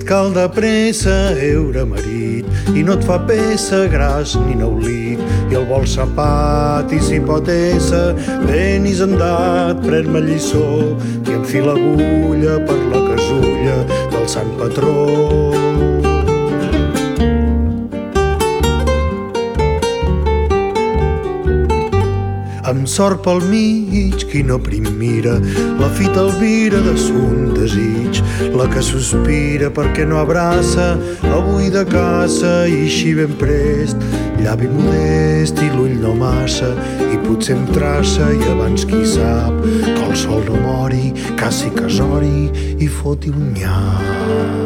Cal 0.06 0.32
de 0.32 0.46
pressa, 0.54 1.34
eure 1.42 1.86
marit, 1.90 2.46
i 2.78 2.84
no 2.86 2.94
et 2.98 3.06
fa 3.08 3.18
peça, 3.26 3.86
gras 3.90 4.36
ni 4.46 4.58
neulit, 4.60 5.22
i 5.50 5.58
el 5.58 5.66
vol 5.70 5.88
sapat, 5.90 6.94
i 6.94 7.02
si 7.02 7.20
pot 7.26 7.50
ésser, 7.50 8.14
ben 8.46 8.86
hisendat, 8.86 9.82
pren-me 9.86 10.22
lliçó, 10.28 10.68
i 11.26 11.40
enfila 11.40 11.74
agulla 11.80 12.60
per 12.70 12.80
la 12.94 13.02
casulla 13.10 13.82
del 14.14 14.30
sant 14.30 14.54
patró. 14.62 15.45
Sort 22.96 23.26
pel 23.26 23.42
mig, 23.50 24.22
qui 24.32 24.42
no 24.48 24.56
prim 24.64 24.86
mira, 24.96 25.34
la 25.82 25.90
fita 25.98 26.22
Elvira 26.22 26.80
de 26.80 26.94
son 26.96 27.50
desig, 27.52 28.22
la 28.56 28.70
que 28.72 28.80
sospira 28.80 29.68
perquè 29.68 30.06
no 30.08 30.22
abraça, 30.22 30.94
avui 31.28 31.68
de 31.74 31.84
caça 31.90 32.54
i 32.72 32.86
així 32.86 33.12
ben 33.18 33.34
prest, 33.42 34.00
llavi 34.40 34.70
modest 34.72 35.60
i 35.60 35.68
l'ull 35.74 35.98
no 36.06 36.14
massa, 36.22 36.72
i 37.04 37.20
potser 37.26 37.58
em 37.58 37.66
traça 37.76 38.30
i 38.32 38.40
abans 38.54 38.88
qui 38.88 39.02
sap 39.16 39.60
que 39.66 39.98
el 39.98 40.16
sol 40.22 40.46
no 40.48 40.62
mori, 40.64 41.12
caci 41.42 41.74
casori 41.76 42.48
i 42.80 42.88
foti 43.02 43.36
un 43.36 43.52
nyap. 43.58 44.65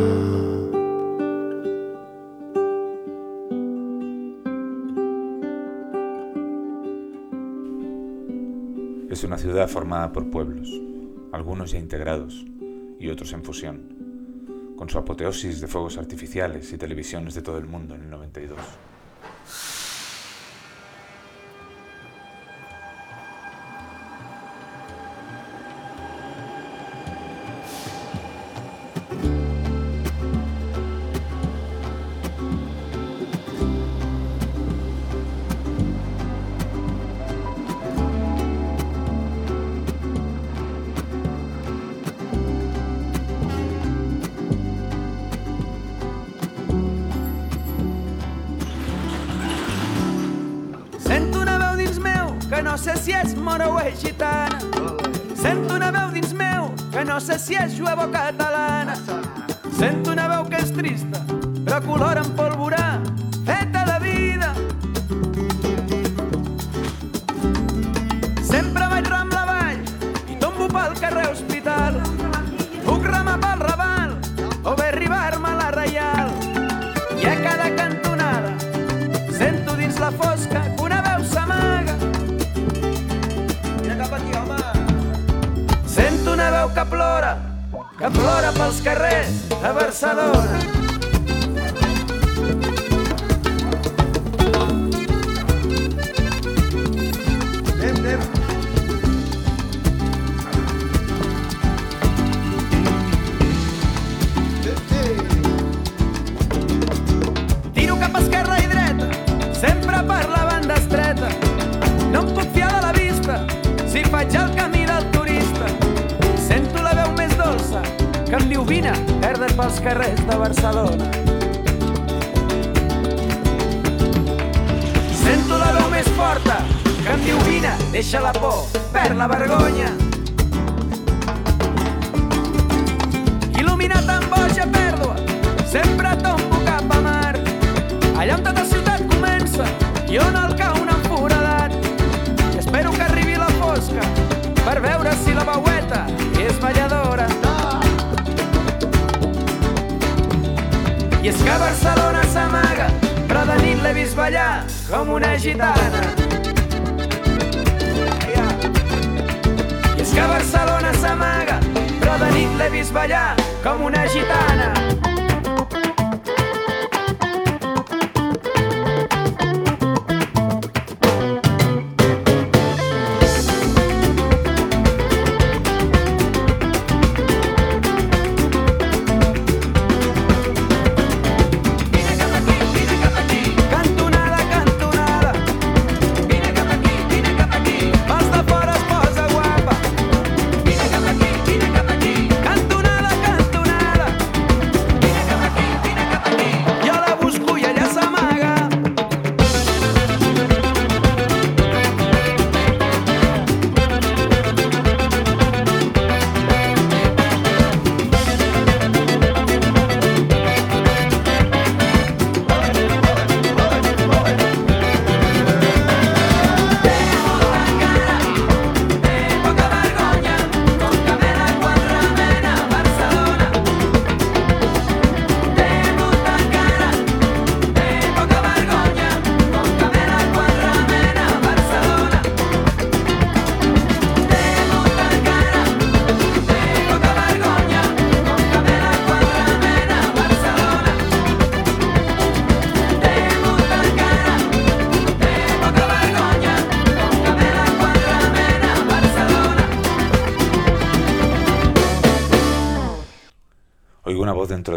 Ciudad 9.49 9.67
formada 9.67 10.11
por 10.11 10.29
pueblos, 10.29 10.69
algunos 11.31 11.71
ya 11.71 11.79
integrados 11.79 12.45
y 12.99 13.09
otros 13.09 13.33
en 13.33 13.43
fusión, 13.43 14.75
con 14.77 14.87
su 14.91 14.99
apoteosis 14.99 15.59
de 15.59 15.65
fuegos 15.67 15.97
artificiales 15.97 16.71
y 16.71 16.77
televisiones 16.77 17.33
de 17.33 17.41
todo 17.41 17.57
el 17.57 17.65
mundo 17.65 17.95
en 17.95 18.03
el 18.03 18.09
92. 18.11 18.59
Si 57.99 58.05
és 58.05 58.48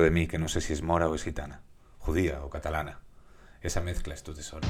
de 0.00 0.10
mí 0.10 0.26
que 0.26 0.38
no 0.38 0.48
sé 0.48 0.60
si 0.60 0.72
es 0.72 0.82
mora 0.82 1.08
o 1.08 1.14
es 1.14 1.24
gitana, 1.24 1.62
judía 1.98 2.42
o 2.44 2.50
catalana. 2.50 3.00
Esa 3.60 3.80
mezcla 3.80 4.14
es 4.14 4.22
tu 4.22 4.34
tesoro. 4.34 4.66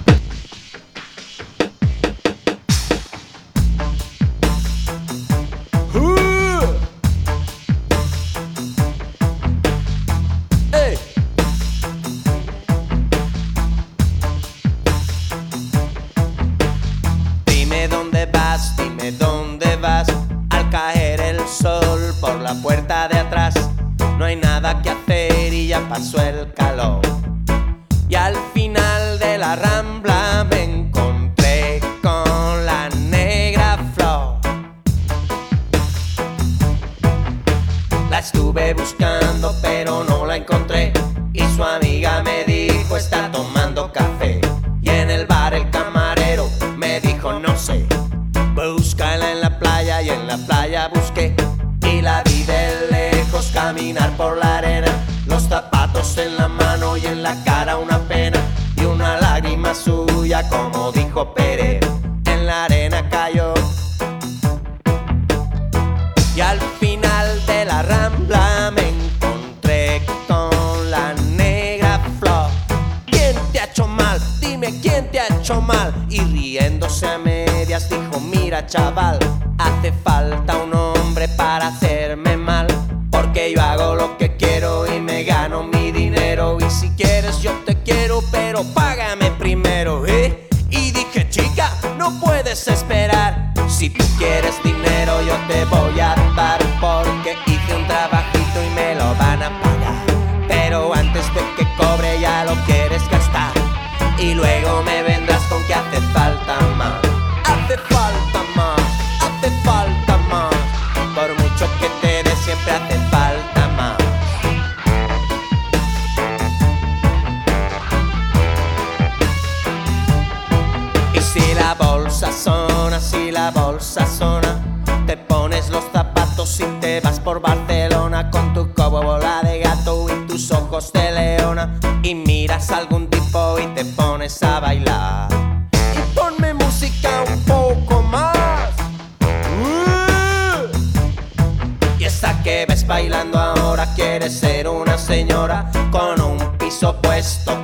Estuve 38.23 38.73
buscando 38.75 39.53
pero 39.61 40.05
no 40.05 40.25
la 40.25 40.37
encontré 40.37 40.93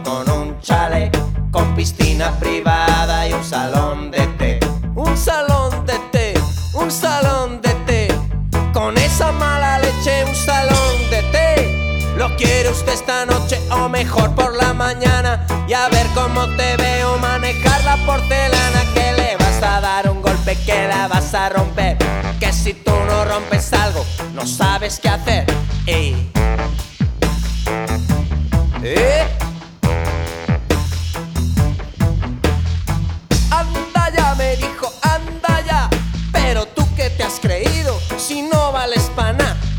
con 0.04 0.28
un 0.30 0.60
chalet, 0.60 1.16
con 1.50 1.74
piscina 1.74 2.32
privada 2.38 3.26
y 3.28 3.32
un 3.32 3.44
salón 3.44 4.10
de 4.10 4.26
té. 4.38 4.60
Un 4.94 5.16
salón 5.16 5.86
de 5.86 5.98
té, 6.12 6.34
un 6.74 6.90
salón 6.90 7.60
de 7.62 7.74
té, 7.86 8.08
con 8.72 8.96
esa 8.98 9.32
mala 9.32 9.78
leche, 9.78 10.24
un 10.24 10.34
salón 10.34 10.96
de 11.10 11.22
té. 11.32 12.14
Lo 12.16 12.34
quiere 12.36 12.70
usted 12.70 12.92
esta 12.92 13.24
noche 13.26 13.60
o 13.70 13.88
mejor 13.88 14.34
por 14.34 14.54
la 14.56 14.72
mañana 14.72 15.46
y 15.68 15.72
a 15.72 15.88
ver 15.88 16.06
cómo 16.14 16.46
te 16.56 16.76
veo 16.76 17.16
manejar 17.18 17.82
la 17.84 17.96
porcelana 18.04 18.82
que 18.94 19.12
le 19.12 19.36
vas 19.36 19.62
a 19.62 19.80
dar 19.80 20.10
un 20.10 20.20
golpe 20.20 20.56
que 20.66 20.88
la 20.88 21.08
vas 21.08 21.32
a 21.34 21.48
romper. 21.48 21.96
Que 22.40 22.52
si 22.52 22.74
tú 22.74 22.92
no 23.06 23.24
rompes 23.24 23.72
algo, 23.72 24.04
no 24.34 24.46
sabes 24.46 24.98
qué 25.00 25.08
hacer. 25.08 25.46
Ey. 25.86 26.30
¿Eh? 28.82 29.47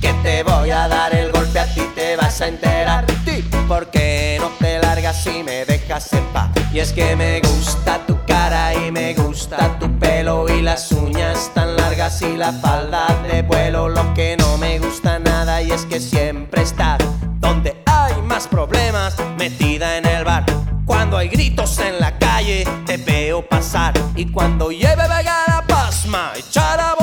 Que 0.01 0.13
te 0.23 0.43
voy 0.43 0.69
a 0.71 0.87
dar 0.87 1.13
el 1.15 1.31
golpe 1.31 1.59
a 1.59 1.65
ti, 1.73 1.81
te 1.95 2.15
vas 2.15 2.41
a 2.41 2.47
enterar. 2.47 3.05
Ti, 3.25 3.43
porque 3.67 4.37
no 4.39 4.49
te 4.59 4.79
largas 4.79 5.25
y 5.27 5.43
me 5.43 5.65
dejas 5.65 6.13
en 6.13 6.23
paz. 6.27 6.49
Y 6.71 6.79
es 6.79 6.93
que 6.93 7.15
me 7.15 7.39
gusta 7.41 8.05
tu 8.05 8.17
cara 8.25 8.73
y 8.75 8.91
me 8.91 9.13
gusta 9.15 9.77
tu 9.79 9.97
pelo 9.99 10.47
y 10.47 10.61
las 10.61 10.91
uñas 10.91 11.51
tan 11.53 11.75
largas 11.75 12.21
y 12.21 12.37
la 12.37 12.51
falda 12.53 13.07
de 13.31 13.41
vuelo. 13.41 13.89
Lo 13.89 14.13
que 14.13 14.37
no 14.37 14.57
me 14.57 14.79
gusta 14.79 15.19
nada 15.19 15.59
que 15.89 15.99
siempre 15.99 16.61
estás 16.61 16.99
donde 17.39 17.81
hay 17.85 18.21
más 18.21 18.47
problemas, 18.47 19.15
metida 19.37 19.97
en 19.97 20.05
el 20.05 20.23
bar. 20.23 20.45
Cuando 20.85 21.17
hay 21.17 21.29
gritos 21.29 21.79
en 21.79 21.99
la 21.99 22.17
calle, 22.17 22.65
te 22.85 22.97
veo 22.97 23.47
pasar. 23.47 23.93
Y 24.15 24.31
cuando 24.31 24.71
lleve 24.71 25.03
vegana 25.03 25.63
pasma, 25.67 26.31
echar 26.35 26.79
a 26.79 26.98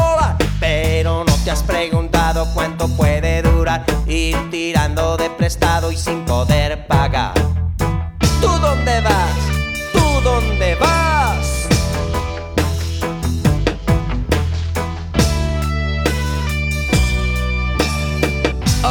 cuánto 2.66 2.88
puede 2.96 3.42
durar 3.42 3.84
ir 4.08 4.36
tirando 4.50 5.16
de 5.16 5.30
prestado 5.30 5.92
y 5.92 5.96
sin 5.96 6.24
poder 6.24 6.88
pagar. 6.88 7.32
¿Tú 8.40 8.48
dónde 8.48 9.00
vas? 9.02 9.36
¿Tú 9.92 10.20
dónde 10.24 10.74
vas? 10.74 11.68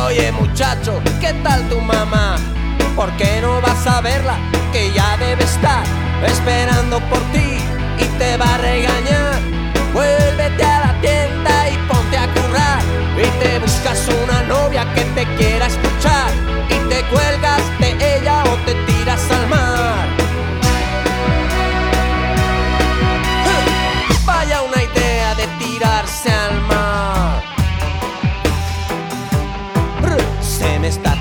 Oye 0.06 0.32
muchacho, 0.32 1.02
¿qué 1.20 1.34
tal 1.44 1.68
tu 1.68 1.82
mamá? 1.82 2.38
¿Por 2.96 3.12
qué 3.18 3.42
no 3.42 3.60
vas 3.60 3.86
a 3.88 4.00
verla? 4.00 4.38
Que 4.72 4.94
ya 4.94 5.18
debe 5.18 5.44
estar 5.44 5.84
esperando 6.26 7.02
por 7.10 7.20
ti 7.34 7.58
y 8.00 8.06
te 8.20 8.38
va 8.38 8.56
a 8.56 8.58
regañar. 8.58 9.42
Vuélvete 9.94 10.64
a 10.64 10.75
Y 13.26 13.30
te 13.44 13.60
buscas 13.60 14.08
una 14.24 14.42
novia 14.44 14.86
que 14.94 15.04
te 15.16 15.26
quiera 15.38 15.68
escuchar. 15.68 16.32
Y 16.70 16.78
te 16.90 17.04
cuelgas 17.14 17.62
de 17.80 18.18
ella 18.18 18.44
o 18.44 18.56
te 18.66 18.74
tiras 18.86 19.32
al 19.32 19.48
mar. 19.48 20.08
Vaya 24.26 24.62
una 24.62 24.84
idea 24.84 25.36
de 25.36 25.48
tirarse 25.60 26.32
al 26.32 26.62
mar. 26.62 27.44
Se 30.42 30.80
me 30.80 30.88
está 30.88 31.16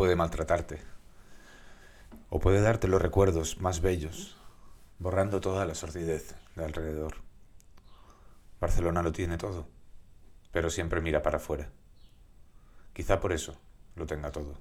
puede 0.00 0.16
maltratarte. 0.16 0.80
O 2.30 2.38
puede 2.38 2.62
darte 2.62 2.88
los 2.88 3.02
recuerdos 3.02 3.60
más 3.60 3.82
bellos, 3.82 4.34
borrando 4.98 5.42
toda 5.42 5.66
la 5.66 5.74
sordidez 5.74 6.34
de 6.56 6.64
alrededor. 6.64 7.16
Barcelona 8.62 9.02
lo 9.02 9.12
tiene 9.12 9.36
todo, 9.36 9.68
pero 10.52 10.70
siempre 10.70 11.02
mira 11.02 11.20
para 11.20 11.36
afuera. 11.36 11.68
Quizá 12.94 13.20
por 13.20 13.34
eso 13.34 13.60
lo 13.94 14.06
tenga 14.06 14.32
todo. 14.32 14.54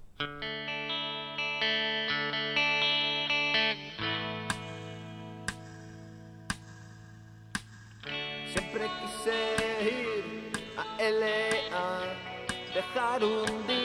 Siempre 8.51 8.89
quise 8.99 9.37
ir 9.85 10.51
a 10.75 11.01
LA, 11.01 12.73
dejar 12.73 13.23
un 13.23 13.67
día 13.67 13.78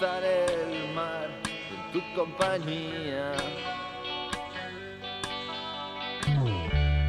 cruzar 0.00 0.24
el 0.24 0.94
mar 0.94 1.28
en 1.44 1.92
tu 1.92 2.14
compañía. 2.14 3.32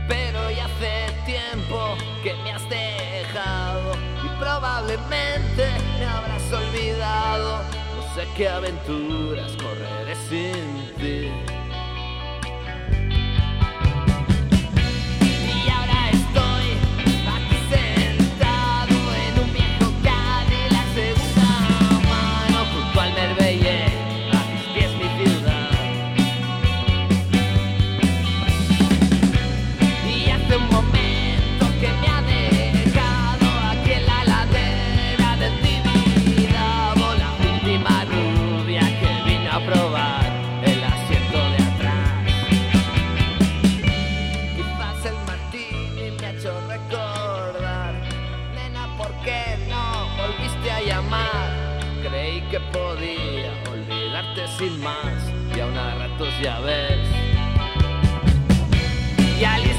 Pero 0.08 0.52
ya 0.52 0.66
hace 0.66 1.14
tiempo 1.26 1.96
que 2.24 2.34
me 2.44 2.52
has 2.52 2.68
dejado 2.70 3.94
y 4.24 4.40
probablemente 4.40 5.70
me 6.00 6.06
habrás 6.06 6.52
olvidado. 6.52 7.64
No 7.96 8.16
sé 8.16 8.28
qué 8.36 8.50
aventuras 8.50 9.52
correré 9.58 10.16
sin 10.30 10.94
ti. 10.98 11.51
Ya 56.42 56.60
ves 56.60 57.00
Y 59.40 59.44
Alice 59.44 59.71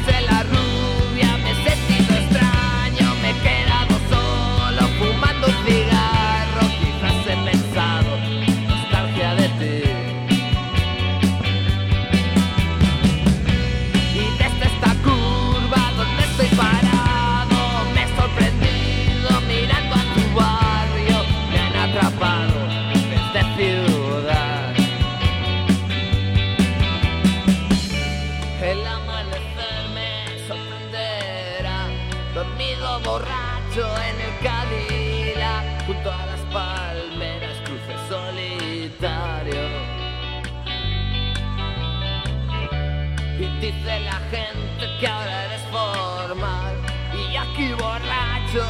gente 44.32 44.98
que 44.98 45.06
ahora 45.06 45.44
eres 45.44 45.62
formal. 45.70 46.74
Y 47.12 47.36
aquí 47.36 47.72
borracho 47.74 48.64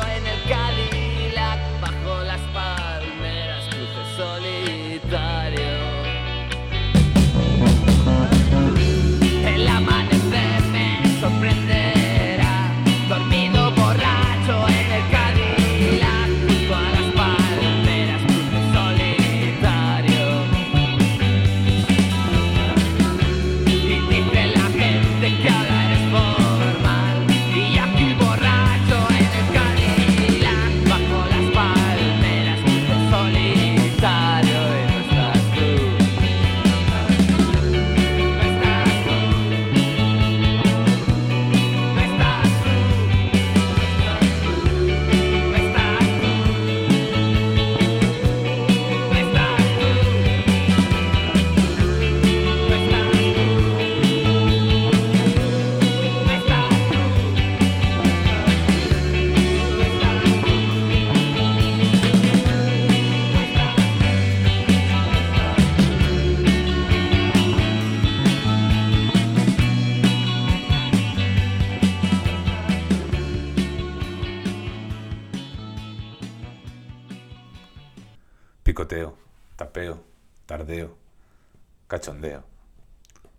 cachondeo. 82.03 82.43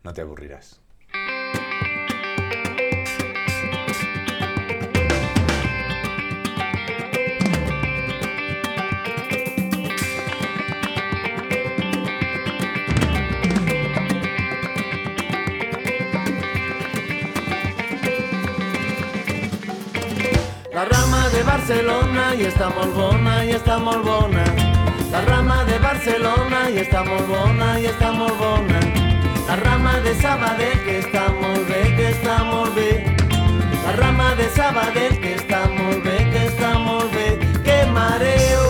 No 0.03 0.13
te 0.13 0.21
aburrirás. 0.21 0.79
La 20.71 20.85
rama 20.85 21.29
de 21.29 21.43
Barcelona 21.43 22.33
y 22.35 22.43
está 22.45 22.69
molt 22.69 22.95
bona, 22.95 23.43
i 23.43 23.51
està 23.51 23.77
molt 23.77 24.05
bona. 24.05 24.52
La 25.13 25.21
rama 25.21 25.63
de 25.65 25.75
Barcelona 25.77 26.59
i 26.73 26.79
està 26.81 27.03
molt 27.05 27.27
bona, 27.29 27.67
i 27.77 27.83
està 27.85 28.07
molt 28.17 28.33
bona. 28.39 28.79
La 29.45 29.57
rama 29.59 29.91
de 30.01 30.13
Sabadell 30.17 30.79
que 30.87 30.95
està 31.03 31.27
molt 31.35 31.69
bé, 31.69 31.81
que 31.99 32.07
està 32.09 32.39
molt 32.47 32.73
bé. 32.73 32.87
La 33.83 33.93
rama 33.99 34.31
de 34.39 34.49
Sabadell 34.55 35.13
que 35.21 35.35
està 35.35 35.61
molt 35.75 36.01
bé, 36.01 36.17
que 36.33 36.41
està 36.47 36.73
molt 36.81 37.13
bé. 37.13 37.27
Que 37.61 37.77
mareo, 37.93 38.65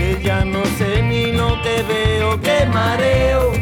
que 0.00 0.16
ya 0.24 0.40
no 0.42 0.64
sé 0.80 1.02
ni 1.02 1.36
lo 1.36 1.52
que 1.60 1.76
veo, 1.92 2.32
que 2.40 2.58
mareo. 2.72 3.52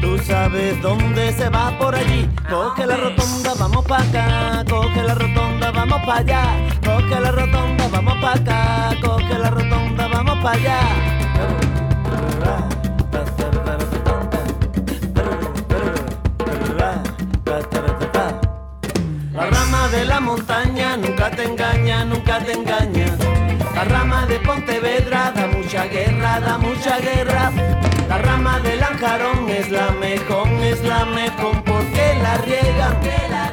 Tú 0.00 0.16
sabes 0.24 0.80
dónde 0.80 1.34
se 1.34 1.50
va 1.50 1.68
por 1.76 1.94
allí. 1.94 2.26
Coge 2.48 2.86
la 2.86 2.96
rotonda, 2.96 3.52
vamos 3.60 3.84
pa' 3.84 4.00
acá. 4.08 4.64
Coge 4.70 5.02
la 5.02 5.14
rotonda, 5.14 5.70
vamos 5.70 6.00
pa' 6.00 6.20
allá. 6.24 6.69
Coge 6.84 7.20
la 7.20 7.30
rotonda, 7.30 7.88
vamos 7.88 8.16
pa' 8.20 8.32
acá. 8.32 8.90
Coge 9.02 9.38
la 9.38 9.50
rotonda, 9.50 10.08
vamos 10.08 10.38
pa' 10.42 10.52
allá. 10.52 10.80
La 19.32 19.46
rama 19.46 19.88
de 19.88 20.04
la 20.04 20.20
montaña 20.20 20.96
nunca 20.96 21.30
te 21.30 21.44
engaña, 21.44 22.04
nunca 22.04 22.38
te 22.40 22.52
engaña. 22.52 23.06
La 23.74 23.84
rama 23.84 24.26
de 24.26 24.38
Pontevedra 24.40 25.32
da 25.34 25.46
mucha 25.46 25.86
guerra, 25.86 26.40
da 26.40 26.58
mucha 26.58 26.98
guerra. 26.98 27.50
La 28.08 28.18
rama 28.18 28.58
del 28.60 28.82
Anjarón 28.82 29.48
es 29.48 29.70
la 29.70 29.92
mejor, 29.92 30.48
es 30.62 30.82
la 30.84 31.04
mejor 31.04 31.62
porque 31.64 32.18
la 32.22 32.36
riegan 32.38 32.94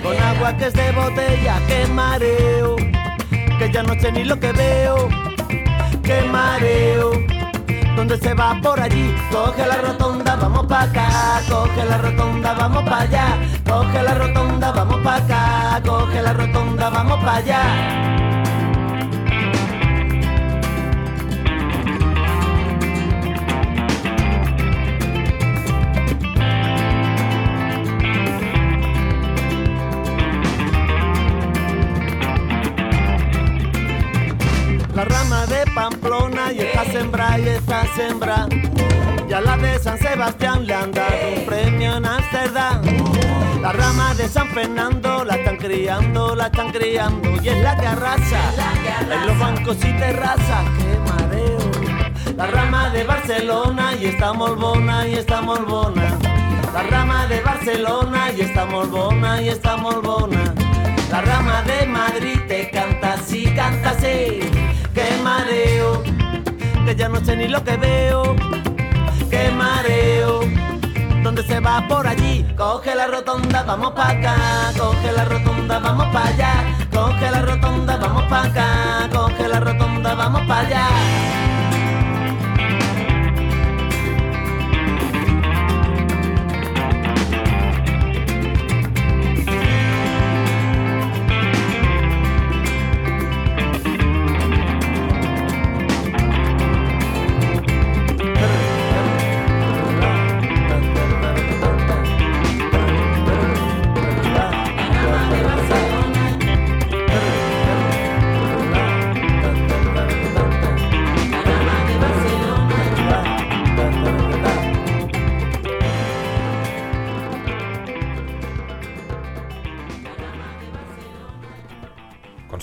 con 0.02 0.18
agua 0.18 0.58
que 0.58 0.66
es 0.66 0.74
de 0.74 0.92
botella. 0.92 1.62
Que 1.68 1.86
mareo, 1.88 2.76
ya 3.72 3.84
no 3.84 3.94
sé 4.00 4.12
ni 4.12 4.24
lo 4.24 4.40
que 4.40 4.52
veo. 4.52 5.10
Que 6.04 6.22
mareo, 6.24 7.12
donde 7.96 8.18
se 8.18 8.34
va 8.34 8.60
por 8.62 8.80
allí. 8.80 9.14
Coge 9.32 9.66
la 9.66 9.78
rotonda, 9.82 10.36
vamos 10.36 10.66
pa' 10.66 10.84
acá. 10.84 11.42
Coge 11.50 11.86
la 11.86 11.98
rotonda, 11.98 12.54
vamos 12.54 12.84
pa' 12.84 13.02
allá. 13.02 13.26
Coge 13.68 14.04
la 14.04 14.14
rotonda, 14.14 14.72
vamos 14.72 15.02
pa' 15.02 15.16
acá. 15.18 15.82
Coge 15.86 16.22
la 16.22 16.34
rotonda, 16.34 16.90
vamos 16.90 17.24
pa' 17.24 17.36
allá. 17.36 18.17
Sembrada. 37.98 38.48
Y 39.28 39.34
a 39.34 39.42
la 39.42 39.58
de 39.58 39.80
San 39.80 39.98
Sebastián 39.98 40.66
le 40.68 40.74
han 40.74 40.92
dado 40.92 41.16
un 41.36 41.46
premio 41.46 41.98
en 41.98 42.06
Amsterdam. 42.06 42.82
La 43.62 43.72
rama 43.74 44.14
de 44.14 44.28
San 44.30 44.48
Fernando 44.50 45.26
la 45.26 45.36
están 45.36 45.58
criando, 45.58 46.36
la 46.36 46.46
están 46.46 46.72
criando. 46.72 47.30
Y 47.42 47.50
es 47.50 47.58
la 47.64 47.76
que 47.76 47.88
arrasa 47.88 48.40
en 49.02 49.28
los 49.28 49.40
bancos 49.40 49.78
y 49.78 49.92
terrazas. 49.94 50.64
¡Qué 50.78 51.12
mareo! 51.12 51.58
La 52.38 52.46
rama 52.48 52.90
de 52.92 53.04
Barcelona 53.04 53.96
y 54.00 54.06
está 54.06 54.32
molbona 54.32 55.08
y 55.08 55.16
está 55.16 55.42
molbona. 55.42 56.18
La 56.74 56.84
rama 56.84 57.26
de 57.26 57.42
Barcelona 57.42 58.32
y 58.38 58.42
está 58.42 58.66
molbona 58.66 59.42
y 59.42 59.50
está 59.50 59.76
molbona. 59.76 60.54
La 61.10 61.22
rama 61.22 61.64
de 61.64 61.88
Madrid 61.88 62.40
te 62.48 62.70
canta 62.70 63.14
así, 63.14 63.46
canta 63.56 63.90
así. 63.90 64.40
¡Qué 64.94 65.20
mareo! 65.24 66.17
Que 66.88 66.96
ya 66.96 67.10
no 67.10 67.20
sé 67.20 67.36
ni 67.36 67.50
lo 67.50 67.62
que 67.66 67.76
veo. 67.76 68.34
¡Qué 69.30 69.52
mareo! 69.52 70.40
¿Dónde 71.22 71.44
se 71.44 71.60
va 71.60 71.86
por 71.86 72.08
allí? 72.08 72.46
Coge 72.56 72.96
la 72.96 73.08
rotonda, 73.08 73.62
vamos 73.64 73.92
pa' 73.92 74.12
acá. 74.12 74.72
Coge 74.78 75.12
la 75.12 75.26
rotonda, 75.26 75.80
vamos 75.80 76.08
pa' 76.14 76.28
allá. 76.28 76.54
Coge 76.90 77.30
la 77.30 77.42
rotonda, 77.42 77.98
vamos 77.98 78.24
pa' 78.30 78.44
acá. 78.44 79.10
Coge 79.12 79.50
la 79.50 79.60
rotonda, 79.60 80.16
vamos 80.16 80.42
pa' 80.48 80.60
allá. 80.62 81.47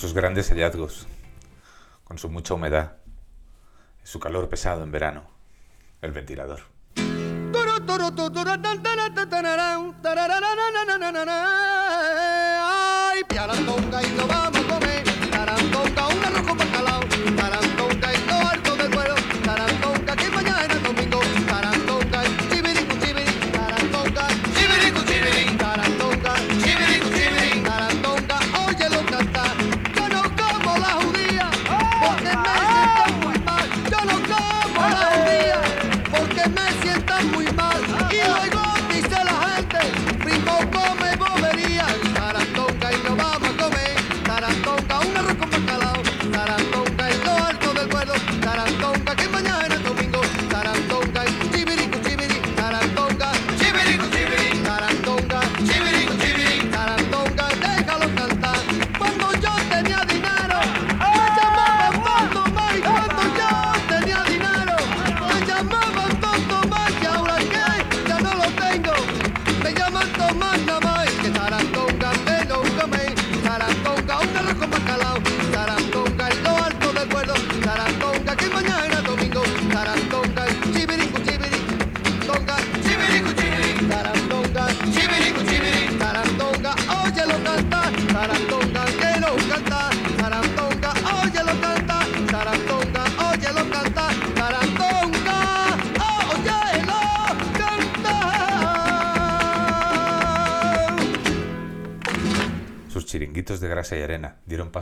Sus 0.04 0.12
grandes 0.12 0.50
hallazgos, 0.50 1.06
con 2.04 2.18
su 2.18 2.28
mucha 2.28 2.52
humedad, 2.52 2.98
y 4.04 4.06
su 4.06 4.20
calor 4.20 4.50
pesado 4.50 4.84
en 4.84 4.92
verano, 4.92 5.22
el 6.02 6.12
ventilador. 6.12 6.60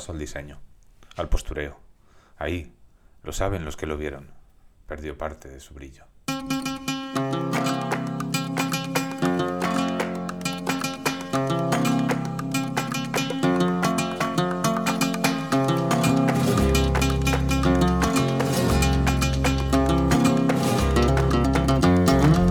Al 0.09 0.19
diseño, 0.19 0.61
al 1.17 1.29
postureo. 1.29 1.79
Ahí, 2.37 2.73
lo 3.23 3.33
saben 3.33 3.65
los 3.65 3.77
que 3.77 3.87
lo 3.87 3.97
vieron, 3.97 4.31
perdió 4.87 5.17
parte 5.17 5.49
de 5.49 5.61
su 5.61 5.75
brillo. 5.75 6.05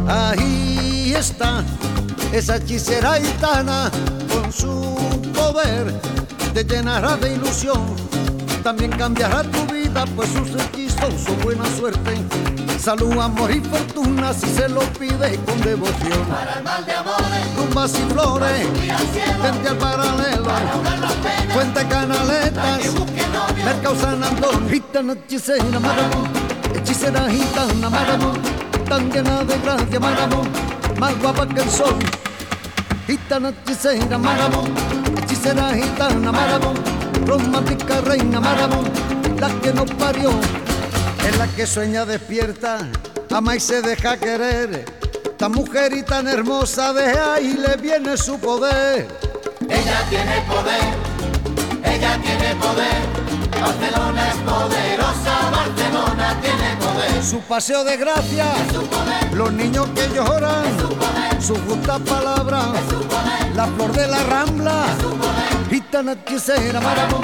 Ahí 0.08 1.14
está 1.16 1.64
esa 2.32 2.58
hechicera 2.58 3.16
gitana 3.16 3.92
con 4.32 4.52
su 4.54 4.96
poder 5.34 6.00
te 6.54 6.64
llenará 6.64 7.16
de 7.18 7.34
ilusión. 7.34 7.82
También 8.64 8.92
cambiará 8.92 9.42
tu 9.44 9.66
vida, 9.74 10.06
pues 10.16 10.30
sus 10.30 10.50
hechizos 10.50 11.14
son 11.26 11.40
buena 11.42 11.66
suerte. 11.78 12.16
Salud, 12.80 13.18
amor 13.20 13.52
y 13.52 13.62
fortuna 13.62 14.34
si 14.34 14.48
se 14.48 14.68
lo 14.70 14.82
pide 15.00 15.38
con 15.46 15.60
devoción. 15.62 16.26
Para 16.30 16.58
el 16.58 16.64
mal 16.64 16.86
de 16.86 16.94
amores, 16.94 17.56
rumbas 17.58 17.94
y 17.94 18.12
flores, 18.12 18.68
vente 19.42 19.70
al 19.70 19.78
paralelo. 19.78 20.52
Fuente 21.54 21.86
Canaletas, 21.88 22.82
Mercado 23.66 24.00
San 24.00 24.24
Antonio, 24.24 24.70
gitana 24.70 25.14
hechicera, 25.14 25.80
maramón, 25.80 26.30
hechicera 26.76 27.30
gitana, 27.30 27.90
maramón, 27.90 28.38
tan 28.88 29.12
llena 29.12 29.44
de 29.44 29.58
gracia, 29.60 30.00
maramón, 30.00 30.48
más 31.00 31.20
guapa 31.20 31.48
que 31.48 31.62
el 31.62 31.70
sol. 31.70 31.96
Gitana 33.06 33.50
hechicera, 33.50 34.18
maramón, 34.18 34.74
hechicera 35.42 35.74
gitana, 35.74 36.32
maramón, 36.32 36.76
romántica 37.26 38.02
reina, 38.02 38.40
maramón, 38.40 38.86
la 39.40 39.50
que 39.62 39.74
nos 39.74 39.90
parió, 39.92 40.30
es 41.28 41.38
la 41.38 41.48
que 41.48 41.66
sueña 41.66 42.06
despierta, 42.06 42.80
ama 43.32 43.56
y 43.56 43.60
se 43.60 43.82
deja 43.82 44.18
querer. 44.18 44.86
Tan 45.38 45.54
mujer 45.54 45.94
y 45.94 46.04
tan 46.04 46.28
hermosa, 46.28 46.94
de 46.94 47.20
ahí 47.20 47.54
le 47.54 47.76
viene 47.78 48.16
su 48.18 48.40
poder. 48.40 49.08
Ella 49.68 50.06
tiene 50.10 50.42
poder, 50.48 51.96
ella 51.96 52.20
tiene 52.22 52.56
poder. 52.56 53.41
Barcelona 53.62 54.30
es 54.30 54.36
poderosa, 54.38 55.50
Barcelona 55.52 56.36
tiene 56.42 56.76
poder. 56.78 57.24
Su 57.24 57.40
paseo 57.42 57.84
de 57.84 57.96
gracia, 57.98 58.46
los 59.34 59.54
niños 59.54 59.88
que 59.96 60.10
lloran, 60.16 60.66
su 61.40 61.56
justa 61.68 62.00
palabra, 62.00 62.74
la 63.56 63.68
flor 63.68 63.92
de 63.92 64.08
la 64.08 64.24
rambla, 64.24 64.86
gitana 65.70 66.14
hechicera, 66.14 66.82
maramón, 66.82 67.22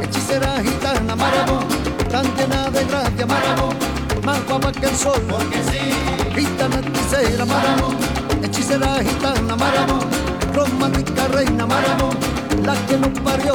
hechicera 0.00 0.60
gitana, 0.62 1.16
maramón, 1.16 1.66
tan 2.08 2.24
llena 2.36 2.70
de 2.70 2.84
gracia, 2.84 3.26
maramón, 3.26 3.76
más 4.24 4.46
guapa 4.46 4.70
que 4.72 4.86
el 4.86 4.96
sol, 4.96 5.20
porque 5.28 5.60
sí, 5.70 6.38
gitana 6.38 6.78
hechicera, 6.78 7.44
maramón, 7.44 7.96
hechicera 8.44 8.98
gitana, 9.02 9.56
maramón, 9.56 10.08
romántica 10.54 11.26
reina, 11.28 11.66
maramón, 11.66 12.16
la 12.64 12.74
que 12.86 12.96
nos 12.96 13.18
parió. 13.20 13.54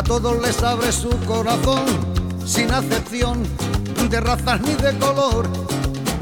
A 0.00 0.02
todos 0.02 0.40
les 0.40 0.62
abre 0.62 0.90
su 0.92 1.10
corazón, 1.26 1.84
sin 2.46 2.72
acepción 2.72 3.42
de 4.08 4.18
razas 4.18 4.58
ni 4.62 4.72
de 4.74 4.96
color. 4.98 5.46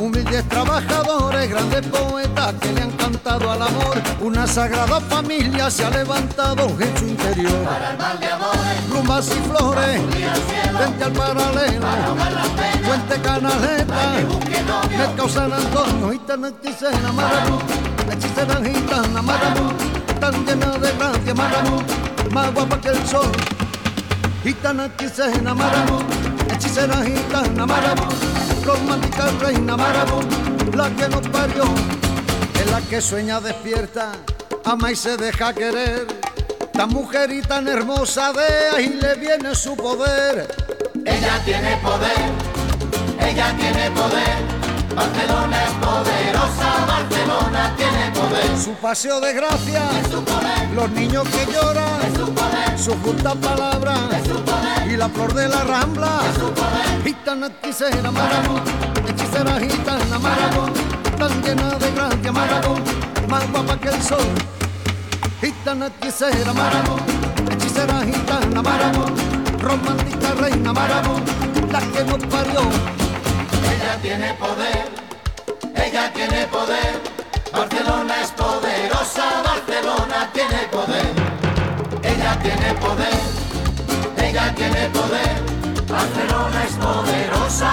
Humildes 0.00 0.48
trabajadores, 0.48 1.48
grandes 1.48 1.86
poetas 1.86 2.54
que 2.60 2.72
le 2.72 2.82
han 2.82 2.90
cantado 2.92 3.52
al 3.52 3.62
amor. 3.62 4.02
Una 4.20 4.48
sagrada 4.48 5.00
familia 5.02 5.70
se 5.70 5.84
ha 5.84 5.90
levantado 5.90 6.66
en 6.80 6.98
su 6.98 7.06
interior. 7.06 7.64
Para 7.64 7.92
el 7.92 7.98
mal 7.98 8.18
de 8.18 8.26
amores, 8.26 8.90
Rumbas 8.90 9.28
y 9.28 9.48
flores, 9.48 10.00
cielo, 10.10 10.78
frente 10.78 11.04
al 11.04 11.12
paralelo. 11.12 11.86
para 12.16 12.44
Fuente 12.84 13.20
Canaleta. 13.22 14.12
Mercado 14.90 15.28
San 15.28 15.52
Antonio, 15.52 16.10
gitana 16.10 16.48
hechicera, 16.48 17.12
maramú, 17.12 17.58
hechicera 18.10 18.56
gitana, 18.56 19.22
maramú, 19.22 19.70
tan 20.18 20.44
llena 20.44 20.78
de 20.78 20.92
gracia, 20.98 21.34
maramú, 21.34 21.80
más 22.32 22.52
guapa 22.52 22.80
que 22.80 22.88
el 22.88 23.06
sol. 23.06 23.30
Gitana 24.42 24.86
hechicera, 24.86 25.54
maramú, 25.54 25.98
hechicera 26.52 27.02
gitana, 27.04 27.66
maramú, 27.66 28.06
romántica 28.64 29.26
reina, 29.40 29.76
maramú, 29.76 30.20
la 30.74 30.88
que 30.90 31.08
nos 31.08 31.26
parió, 31.28 31.64
es 32.54 32.70
la 32.70 32.80
que 32.82 33.00
sueña 33.00 33.40
despierta, 33.40 34.12
ama 34.64 34.92
y 34.92 34.96
se 34.96 35.16
deja 35.16 35.52
querer. 35.52 36.06
Tan 36.72 36.90
mujer 36.90 37.32
y 37.32 37.42
tan 37.42 37.66
hermosa, 37.66 38.32
de 38.32 38.76
ahí 38.76 38.98
le 39.02 39.14
viene 39.16 39.52
su 39.56 39.76
poder. 39.76 40.46
Ella 41.04 41.42
tiene 41.44 41.76
poder, 41.78 42.30
ella 43.20 43.52
tiene 43.58 43.90
poder. 43.90 44.58
Barcelona 44.94 45.64
es 45.64 45.72
poderosa, 45.84 46.86
Barcelona 46.86 47.74
tiene 47.76 48.10
poder. 48.12 48.58
Su 48.58 48.72
paseo 48.74 49.20
de 49.20 49.32
gracia, 49.32 49.82
Es 50.00 50.10
su 50.12 50.22
poder, 50.22 50.68
los 50.74 50.90
niños 50.90 51.26
que 51.28 51.52
lloran, 51.52 52.02
es 52.02 52.14
su 52.14 52.32
poder, 52.32 52.47
su 52.78 52.94
justa 53.02 53.34
palabra 53.34 53.94
y 54.86 54.96
la 54.96 55.08
flor 55.08 55.34
de 55.34 55.48
la 55.48 55.64
rambla. 55.64 56.20
Gitana 57.04 57.48
hechicera, 57.48 58.10
maramón, 58.10 58.62
hechicera 59.08 59.58
gitana, 59.58 60.18
maramón, 60.18 60.72
tan 61.18 61.42
llena 61.42 61.74
de 61.74 61.90
gracia, 61.90 62.32
maramón, 62.32 62.82
más 63.28 63.50
guapa 63.50 63.76
que 63.78 63.88
el 63.88 64.02
sol. 64.02 64.28
Gitana 65.40 65.88
hechicera, 65.88 66.52
maramón, 66.52 67.00
hechicera 67.50 68.00
gitana, 68.04 68.62
maramón, 68.62 69.14
romántica 69.58 70.34
reina, 70.40 70.72
maramón, 70.72 71.22
la 71.72 71.80
que 71.80 72.04
nos 72.04 72.24
parió. 72.26 72.60
Ella 73.72 73.98
tiene 74.00 74.34
poder, 74.34 74.88
ella 75.74 76.12
tiene 76.12 76.46
poder. 76.46 77.18
Barcelona 77.52 78.20
es 78.22 78.30
poderosa, 78.32 79.42
Barcelona 79.42 80.30
tiene 80.32 80.68
poder. 80.70 81.17
Ella 82.28 82.38
tiene 82.42 82.74
poder, 82.74 83.20
ella 84.18 84.54
tiene 84.54 84.90
poder. 84.90 85.40
Barcelona 85.88 86.64
es 86.64 86.74
poderosa. 86.74 87.72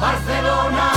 Barcelona, 0.00 0.87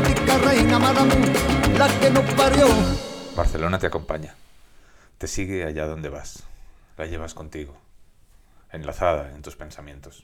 reina 0.00 0.78
la 1.78 1.88
que 2.00 2.10
parió. 2.36 2.66
Barcelona 3.36 3.78
te 3.78 3.86
acompaña. 3.86 4.34
Te 5.18 5.26
sigue 5.26 5.64
allá 5.64 5.86
donde 5.86 6.08
vas. 6.08 6.44
La 6.96 7.06
llevas 7.06 7.34
contigo. 7.34 7.76
Enlazada 8.72 9.32
en 9.34 9.42
tus 9.42 9.56
pensamientos. 9.56 10.22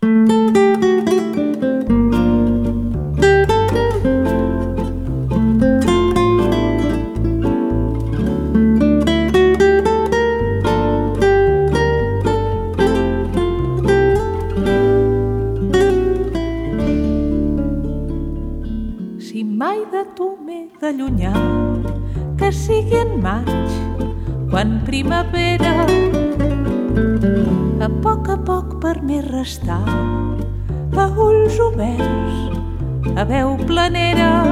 M'he 20.92 20.98
d'allunyar, 20.98 21.34
que 22.38 22.52
sigui 22.52 22.96
en 22.96 23.20
maig, 23.22 23.70
quan 24.50 24.80
primavera, 24.84 25.86
a 27.80 27.88
poc 28.02 28.28
a 28.28 28.36
poc 28.36 28.80
per 28.80 29.02
mi 29.02 29.20
restar, 29.20 29.82
a 30.96 31.06
ulls 31.16 31.58
oberts, 31.58 33.16
a 33.16 33.24
veu 33.24 33.56
planera, 33.66 34.44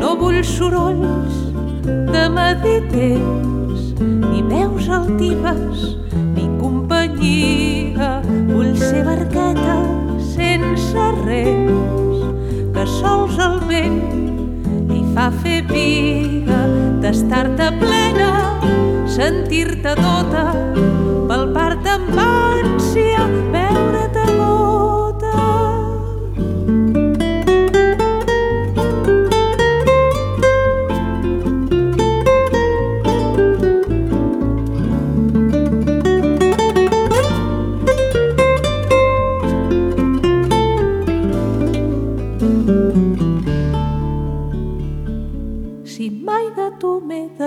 no 0.00 0.16
vull 0.16 0.42
sorolls 0.44 1.52
de 1.84 2.28
mediters, 2.28 3.92
ni 4.00 4.42
veus 4.42 4.88
altives, 4.88 5.96
ni 6.34 6.48
companyia, 6.60 8.20
vull 8.48 8.74
ser 8.76 9.04
barqueta 9.04 9.78
sense 10.32 11.10
rems, 11.24 12.24
que 12.72 12.86
sols 12.86 13.38
el 13.38 13.60
vent 13.68 14.37
fa 15.18 15.32
fer 15.42 15.64
piga 15.66 16.58
d'estar-te 17.02 17.66
plena, 17.80 18.28
sentir-te 19.16 19.96
tota, 19.98 20.44
palpar-te 21.30 21.96
amb 21.96 22.12
ànsia, 22.14 22.27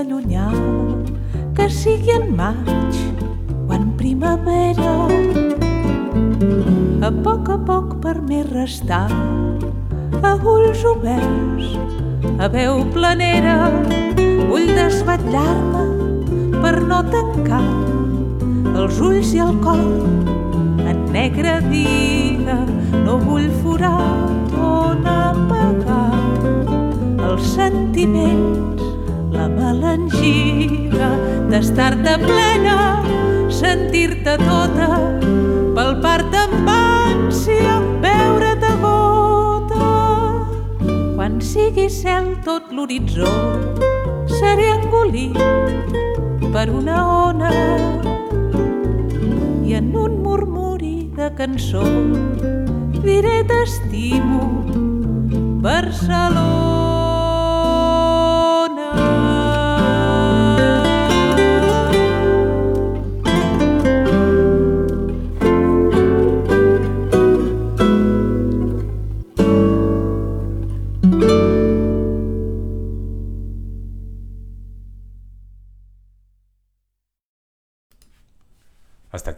m'he 0.01 0.09
d'allunyar, 0.09 0.53
que 1.55 1.69
sigui 1.69 2.11
en 2.11 2.35
maig 2.35 2.95
o 3.67 3.73
en 3.73 3.91
primavera. 3.97 5.07
A 7.01 7.11
poc 7.23 7.49
a 7.49 7.57
poc 7.57 8.01
per 8.01 8.21
mi 8.21 8.41
restar, 8.43 9.09
a 10.23 10.33
ulls 10.35 10.83
oberts, 10.85 11.77
a 12.39 12.47
veu 12.47 12.83
planera, 12.93 13.69
vull 14.49 14.67
desvetllar-me 14.73 15.85
per 16.61 16.81
no 16.81 17.01
tancar 17.11 17.63
els 18.75 18.99
ulls 18.99 19.33
i 19.33 19.39
el 19.39 19.57
cor 19.61 19.85
en 20.89 21.05
negra 21.11 21.59
dia, 21.69 22.57
no 23.05 23.17
vull 23.21 23.49
forat 23.61 24.40
d'estar-te 31.61 32.15
plena, 32.17 32.75
sentir-te 33.53 34.33
tota, 34.41 34.87
palpar-te 35.75 36.39
amb 36.39 36.71
ànsia, 36.73 37.75
veure't 38.01 38.65
a 38.65 38.71
gota. 38.81 39.89
Quan 41.13 41.37
sigui 41.45 41.85
cel 41.93 42.31
tot 42.47 42.73
l'horitzó, 42.73 43.29
seré 44.39 44.71
engolit 44.79 45.37
per 46.49 46.65
una 46.73 46.97
ona 47.29 47.53
i 49.61 49.77
en 49.77 49.93
un 49.93 50.17
murmuri 50.25 51.11
de 51.13 51.29
cançó 51.37 51.85
diré 53.05 53.43
t'estimo, 53.45 54.47
Barcelona. 55.61 56.80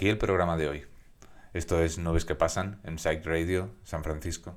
Aquí 0.03 0.09
el 0.09 0.17
programa 0.17 0.57
de 0.57 0.67
hoy. 0.67 0.85
Esto 1.53 1.79
es 1.81 1.97
Nubes 1.97 2.25
que 2.25 2.35
Pasan 2.35 2.81
en 2.83 2.99
Psych 2.99 3.25
Radio 3.25 3.69
San 3.85 4.03
Francisco. 4.03 4.53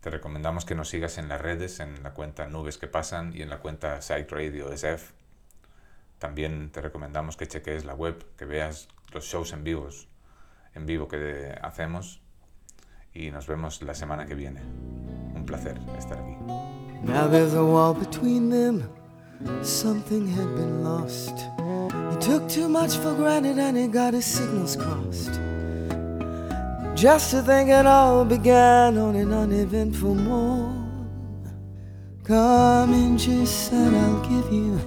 Te 0.00 0.10
recomendamos 0.10 0.66
que 0.66 0.74
nos 0.74 0.90
sigas 0.90 1.16
en 1.16 1.30
las 1.30 1.40
redes, 1.40 1.80
en 1.80 2.02
la 2.02 2.12
cuenta 2.12 2.46
Nubes 2.46 2.76
que 2.76 2.86
Pasan 2.86 3.32
y 3.34 3.40
en 3.40 3.48
la 3.48 3.60
cuenta 3.60 4.02
Psych 4.02 4.30
Radio 4.30 4.70
SF. 4.70 5.14
También 6.18 6.70
te 6.72 6.82
recomendamos 6.82 7.38
que 7.38 7.48
cheques 7.48 7.86
la 7.86 7.94
web, 7.94 8.22
que 8.36 8.44
veas 8.44 8.88
los 9.14 9.24
shows 9.24 9.54
en 9.54 9.64
vivos, 9.64 10.08
en 10.74 10.84
vivo 10.84 11.08
que 11.08 11.58
hacemos 11.62 12.20
y 13.14 13.30
nos 13.30 13.46
vemos 13.46 13.80
la 13.80 13.94
semana 13.94 14.26
que 14.26 14.34
viene. 14.34 14.60
Un 14.60 15.46
placer 15.46 15.80
estar 15.96 16.18
aquí. 16.18 16.36
Something 19.62 20.26
had 20.26 20.54
been 20.54 20.84
lost. 20.84 21.34
He 22.10 22.16
took 22.20 22.48
too 22.48 22.68
much 22.68 22.96
for 22.96 23.14
granted 23.14 23.58
and 23.58 23.76
he 23.76 23.86
got 23.86 24.12
his 24.12 24.26
signals 24.26 24.76
crossed. 24.76 25.40
Just 26.94 27.30
to 27.30 27.40
think 27.40 27.70
it 27.70 27.86
all 27.86 28.24
began 28.24 28.98
on 28.98 29.16
an 29.16 29.32
uneventful 29.32 30.14
morn. 30.14 30.80
Come 32.24 32.92
in, 32.92 33.16
she 33.16 33.46
said, 33.46 33.94
I'll 33.94 34.20
give 34.20 34.52
you 34.52 34.78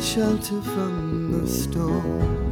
shelter 0.00 0.60
from 0.62 1.32
the 1.32 1.46
storm. 1.46 2.44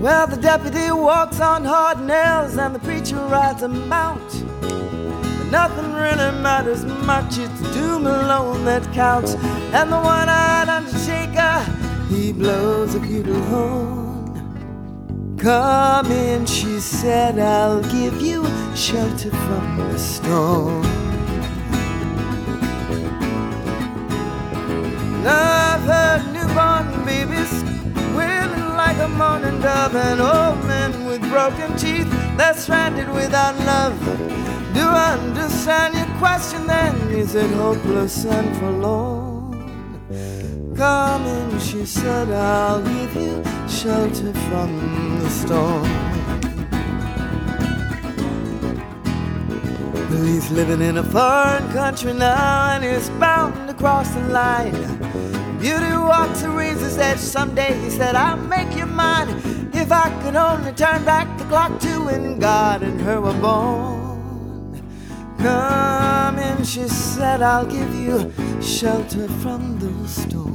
Well, 0.00 0.26
the 0.26 0.36
deputy 0.36 0.90
walks 0.90 1.40
on 1.40 1.64
hard 1.66 2.00
nails 2.00 2.56
and 2.56 2.74
the 2.74 2.78
preacher 2.78 3.16
rides 3.26 3.62
a 3.62 3.68
mount. 3.68 4.32
Nothing 5.50 5.92
really 5.92 6.30
matters 6.40 6.84
much, 6.84 7.38
it's 7.38 7.60
doom 7.74 8.06
alone 8.06 8.64
that 8.66 8.84
counts. 8.92 9.34
And 9.72 9.90
the 9.90 9.98
one 9.98 10.28
eyed 10.28 10.68
undertaker, 10.68 11.66
he 12.08 12.32
blows 12.32 12.94
a 12.94 13.00
bugle 13.00 13.40
horn. 13.50 15.36
Come 15.38 16.12
in, 16.12 16.46
she 16.46 16.78
said, 16.78 17.38
I'll 17.40 17.82
give 17.82 18.22
you 18.22 18.46
shelter 18.76 19.30
from 19.30 19.78
the 19.78 19.98
storm. 19.98 20.82
Love 25.24 25.82
her 25.82 26.22
newborn 26.32 27.04
babies, 27.04 27.52
wailing 28.14 28.68
like 28.76 28.98
a 28.98 29.08
mourning 29.08 29.60
dove, 29.60 29.96
and 29.96 30.20
old 30.20 30.64
men 30.66 31.06
with 31.06 31.20
broken 31.28 31.76
teeth, 31.76 32.08
they're 32.36 32.54
stranded 32.54 33.08
without 33.12 33.56
love. 33.66 34.59
Do 34.72 34.86
I 34.86 35.18
understand 35.18 35.94
your 35.94 36.18
question 36.18 36.66
then? 36.66 36.94
Is 37.10 37.34
it 37.34 37.50
hopeless 37.50 38.24
and 38.24 38.56
forlorn? 38.58 39.30
Come 40.76 41.26
in, 41.26 41.58
she 41.58 41.84
said, 41.84 42.30
I'll 42.30 42.82
give 42.82 43.14
you 43.14 43.42
shelter 43.68 44.32
from 44.48 45.18
the 45.20 45.28
storm. 45.28 46.10
He's 50.24 50.50
living 50.50 50.80
in 50.80 50.98
a 50.98 51.02
foreign 51.02 51.70
country 51.72 52.12
now 52.12 52.72
and 52.72 52.84
he's 52.84 53.10
bound 53.18 53.68
to 53.68 53.74
cross 53.74 54.08
the 54.10 54.20
line. 54.28 54.72
Beauty 55.58 55.92
walks 55.92 56.42
a 56.42 56.50
razor's 56.50 56.96
edge 56.98 57.18
someday, 57.18 57.78
he 57.80 57.90
said, 57.90 58.14
I'll 58.14 58.36
make 58.36 58.76
you 58.76 58.86
mine 58.86 59.28
if 59.74 59.90
I 59.92 60.10
could 60.22 60.36
only 60.36 60.72
turn 60.72 61.04
back 61.04 61.26
the 61.38 61.44
clock 61.44 61.78
to 61.80 62.04
when 62.04 62.38
God 62.38 62.82
and 62.82 63.00
her 63.00 63.20
were 63.20 63.38
born. 63.40 64.09
Come 65.42 66.38
in, 66.38 66.64
she 66.64 66.86
said, 66.86 67.40
I'll 67.40 67.64
give 67.64 67.94
you 67.94 68.30
shelter 68.60 69.26
from 69.42 69.78
the 69.78 70.06
storm. 70.06 70.50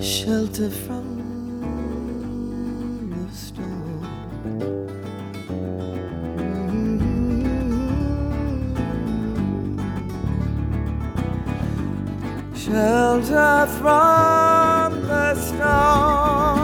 Shelter 0.00 0.70
from 0.70 1.18
the 3.10 3.30
storm. 3.36 4.06
Mm-hmm. 6.78 7.34
Shelter 12.56 13.66
from 13.80 15.02
the 15.02 15.34
storm. 15.34 16.57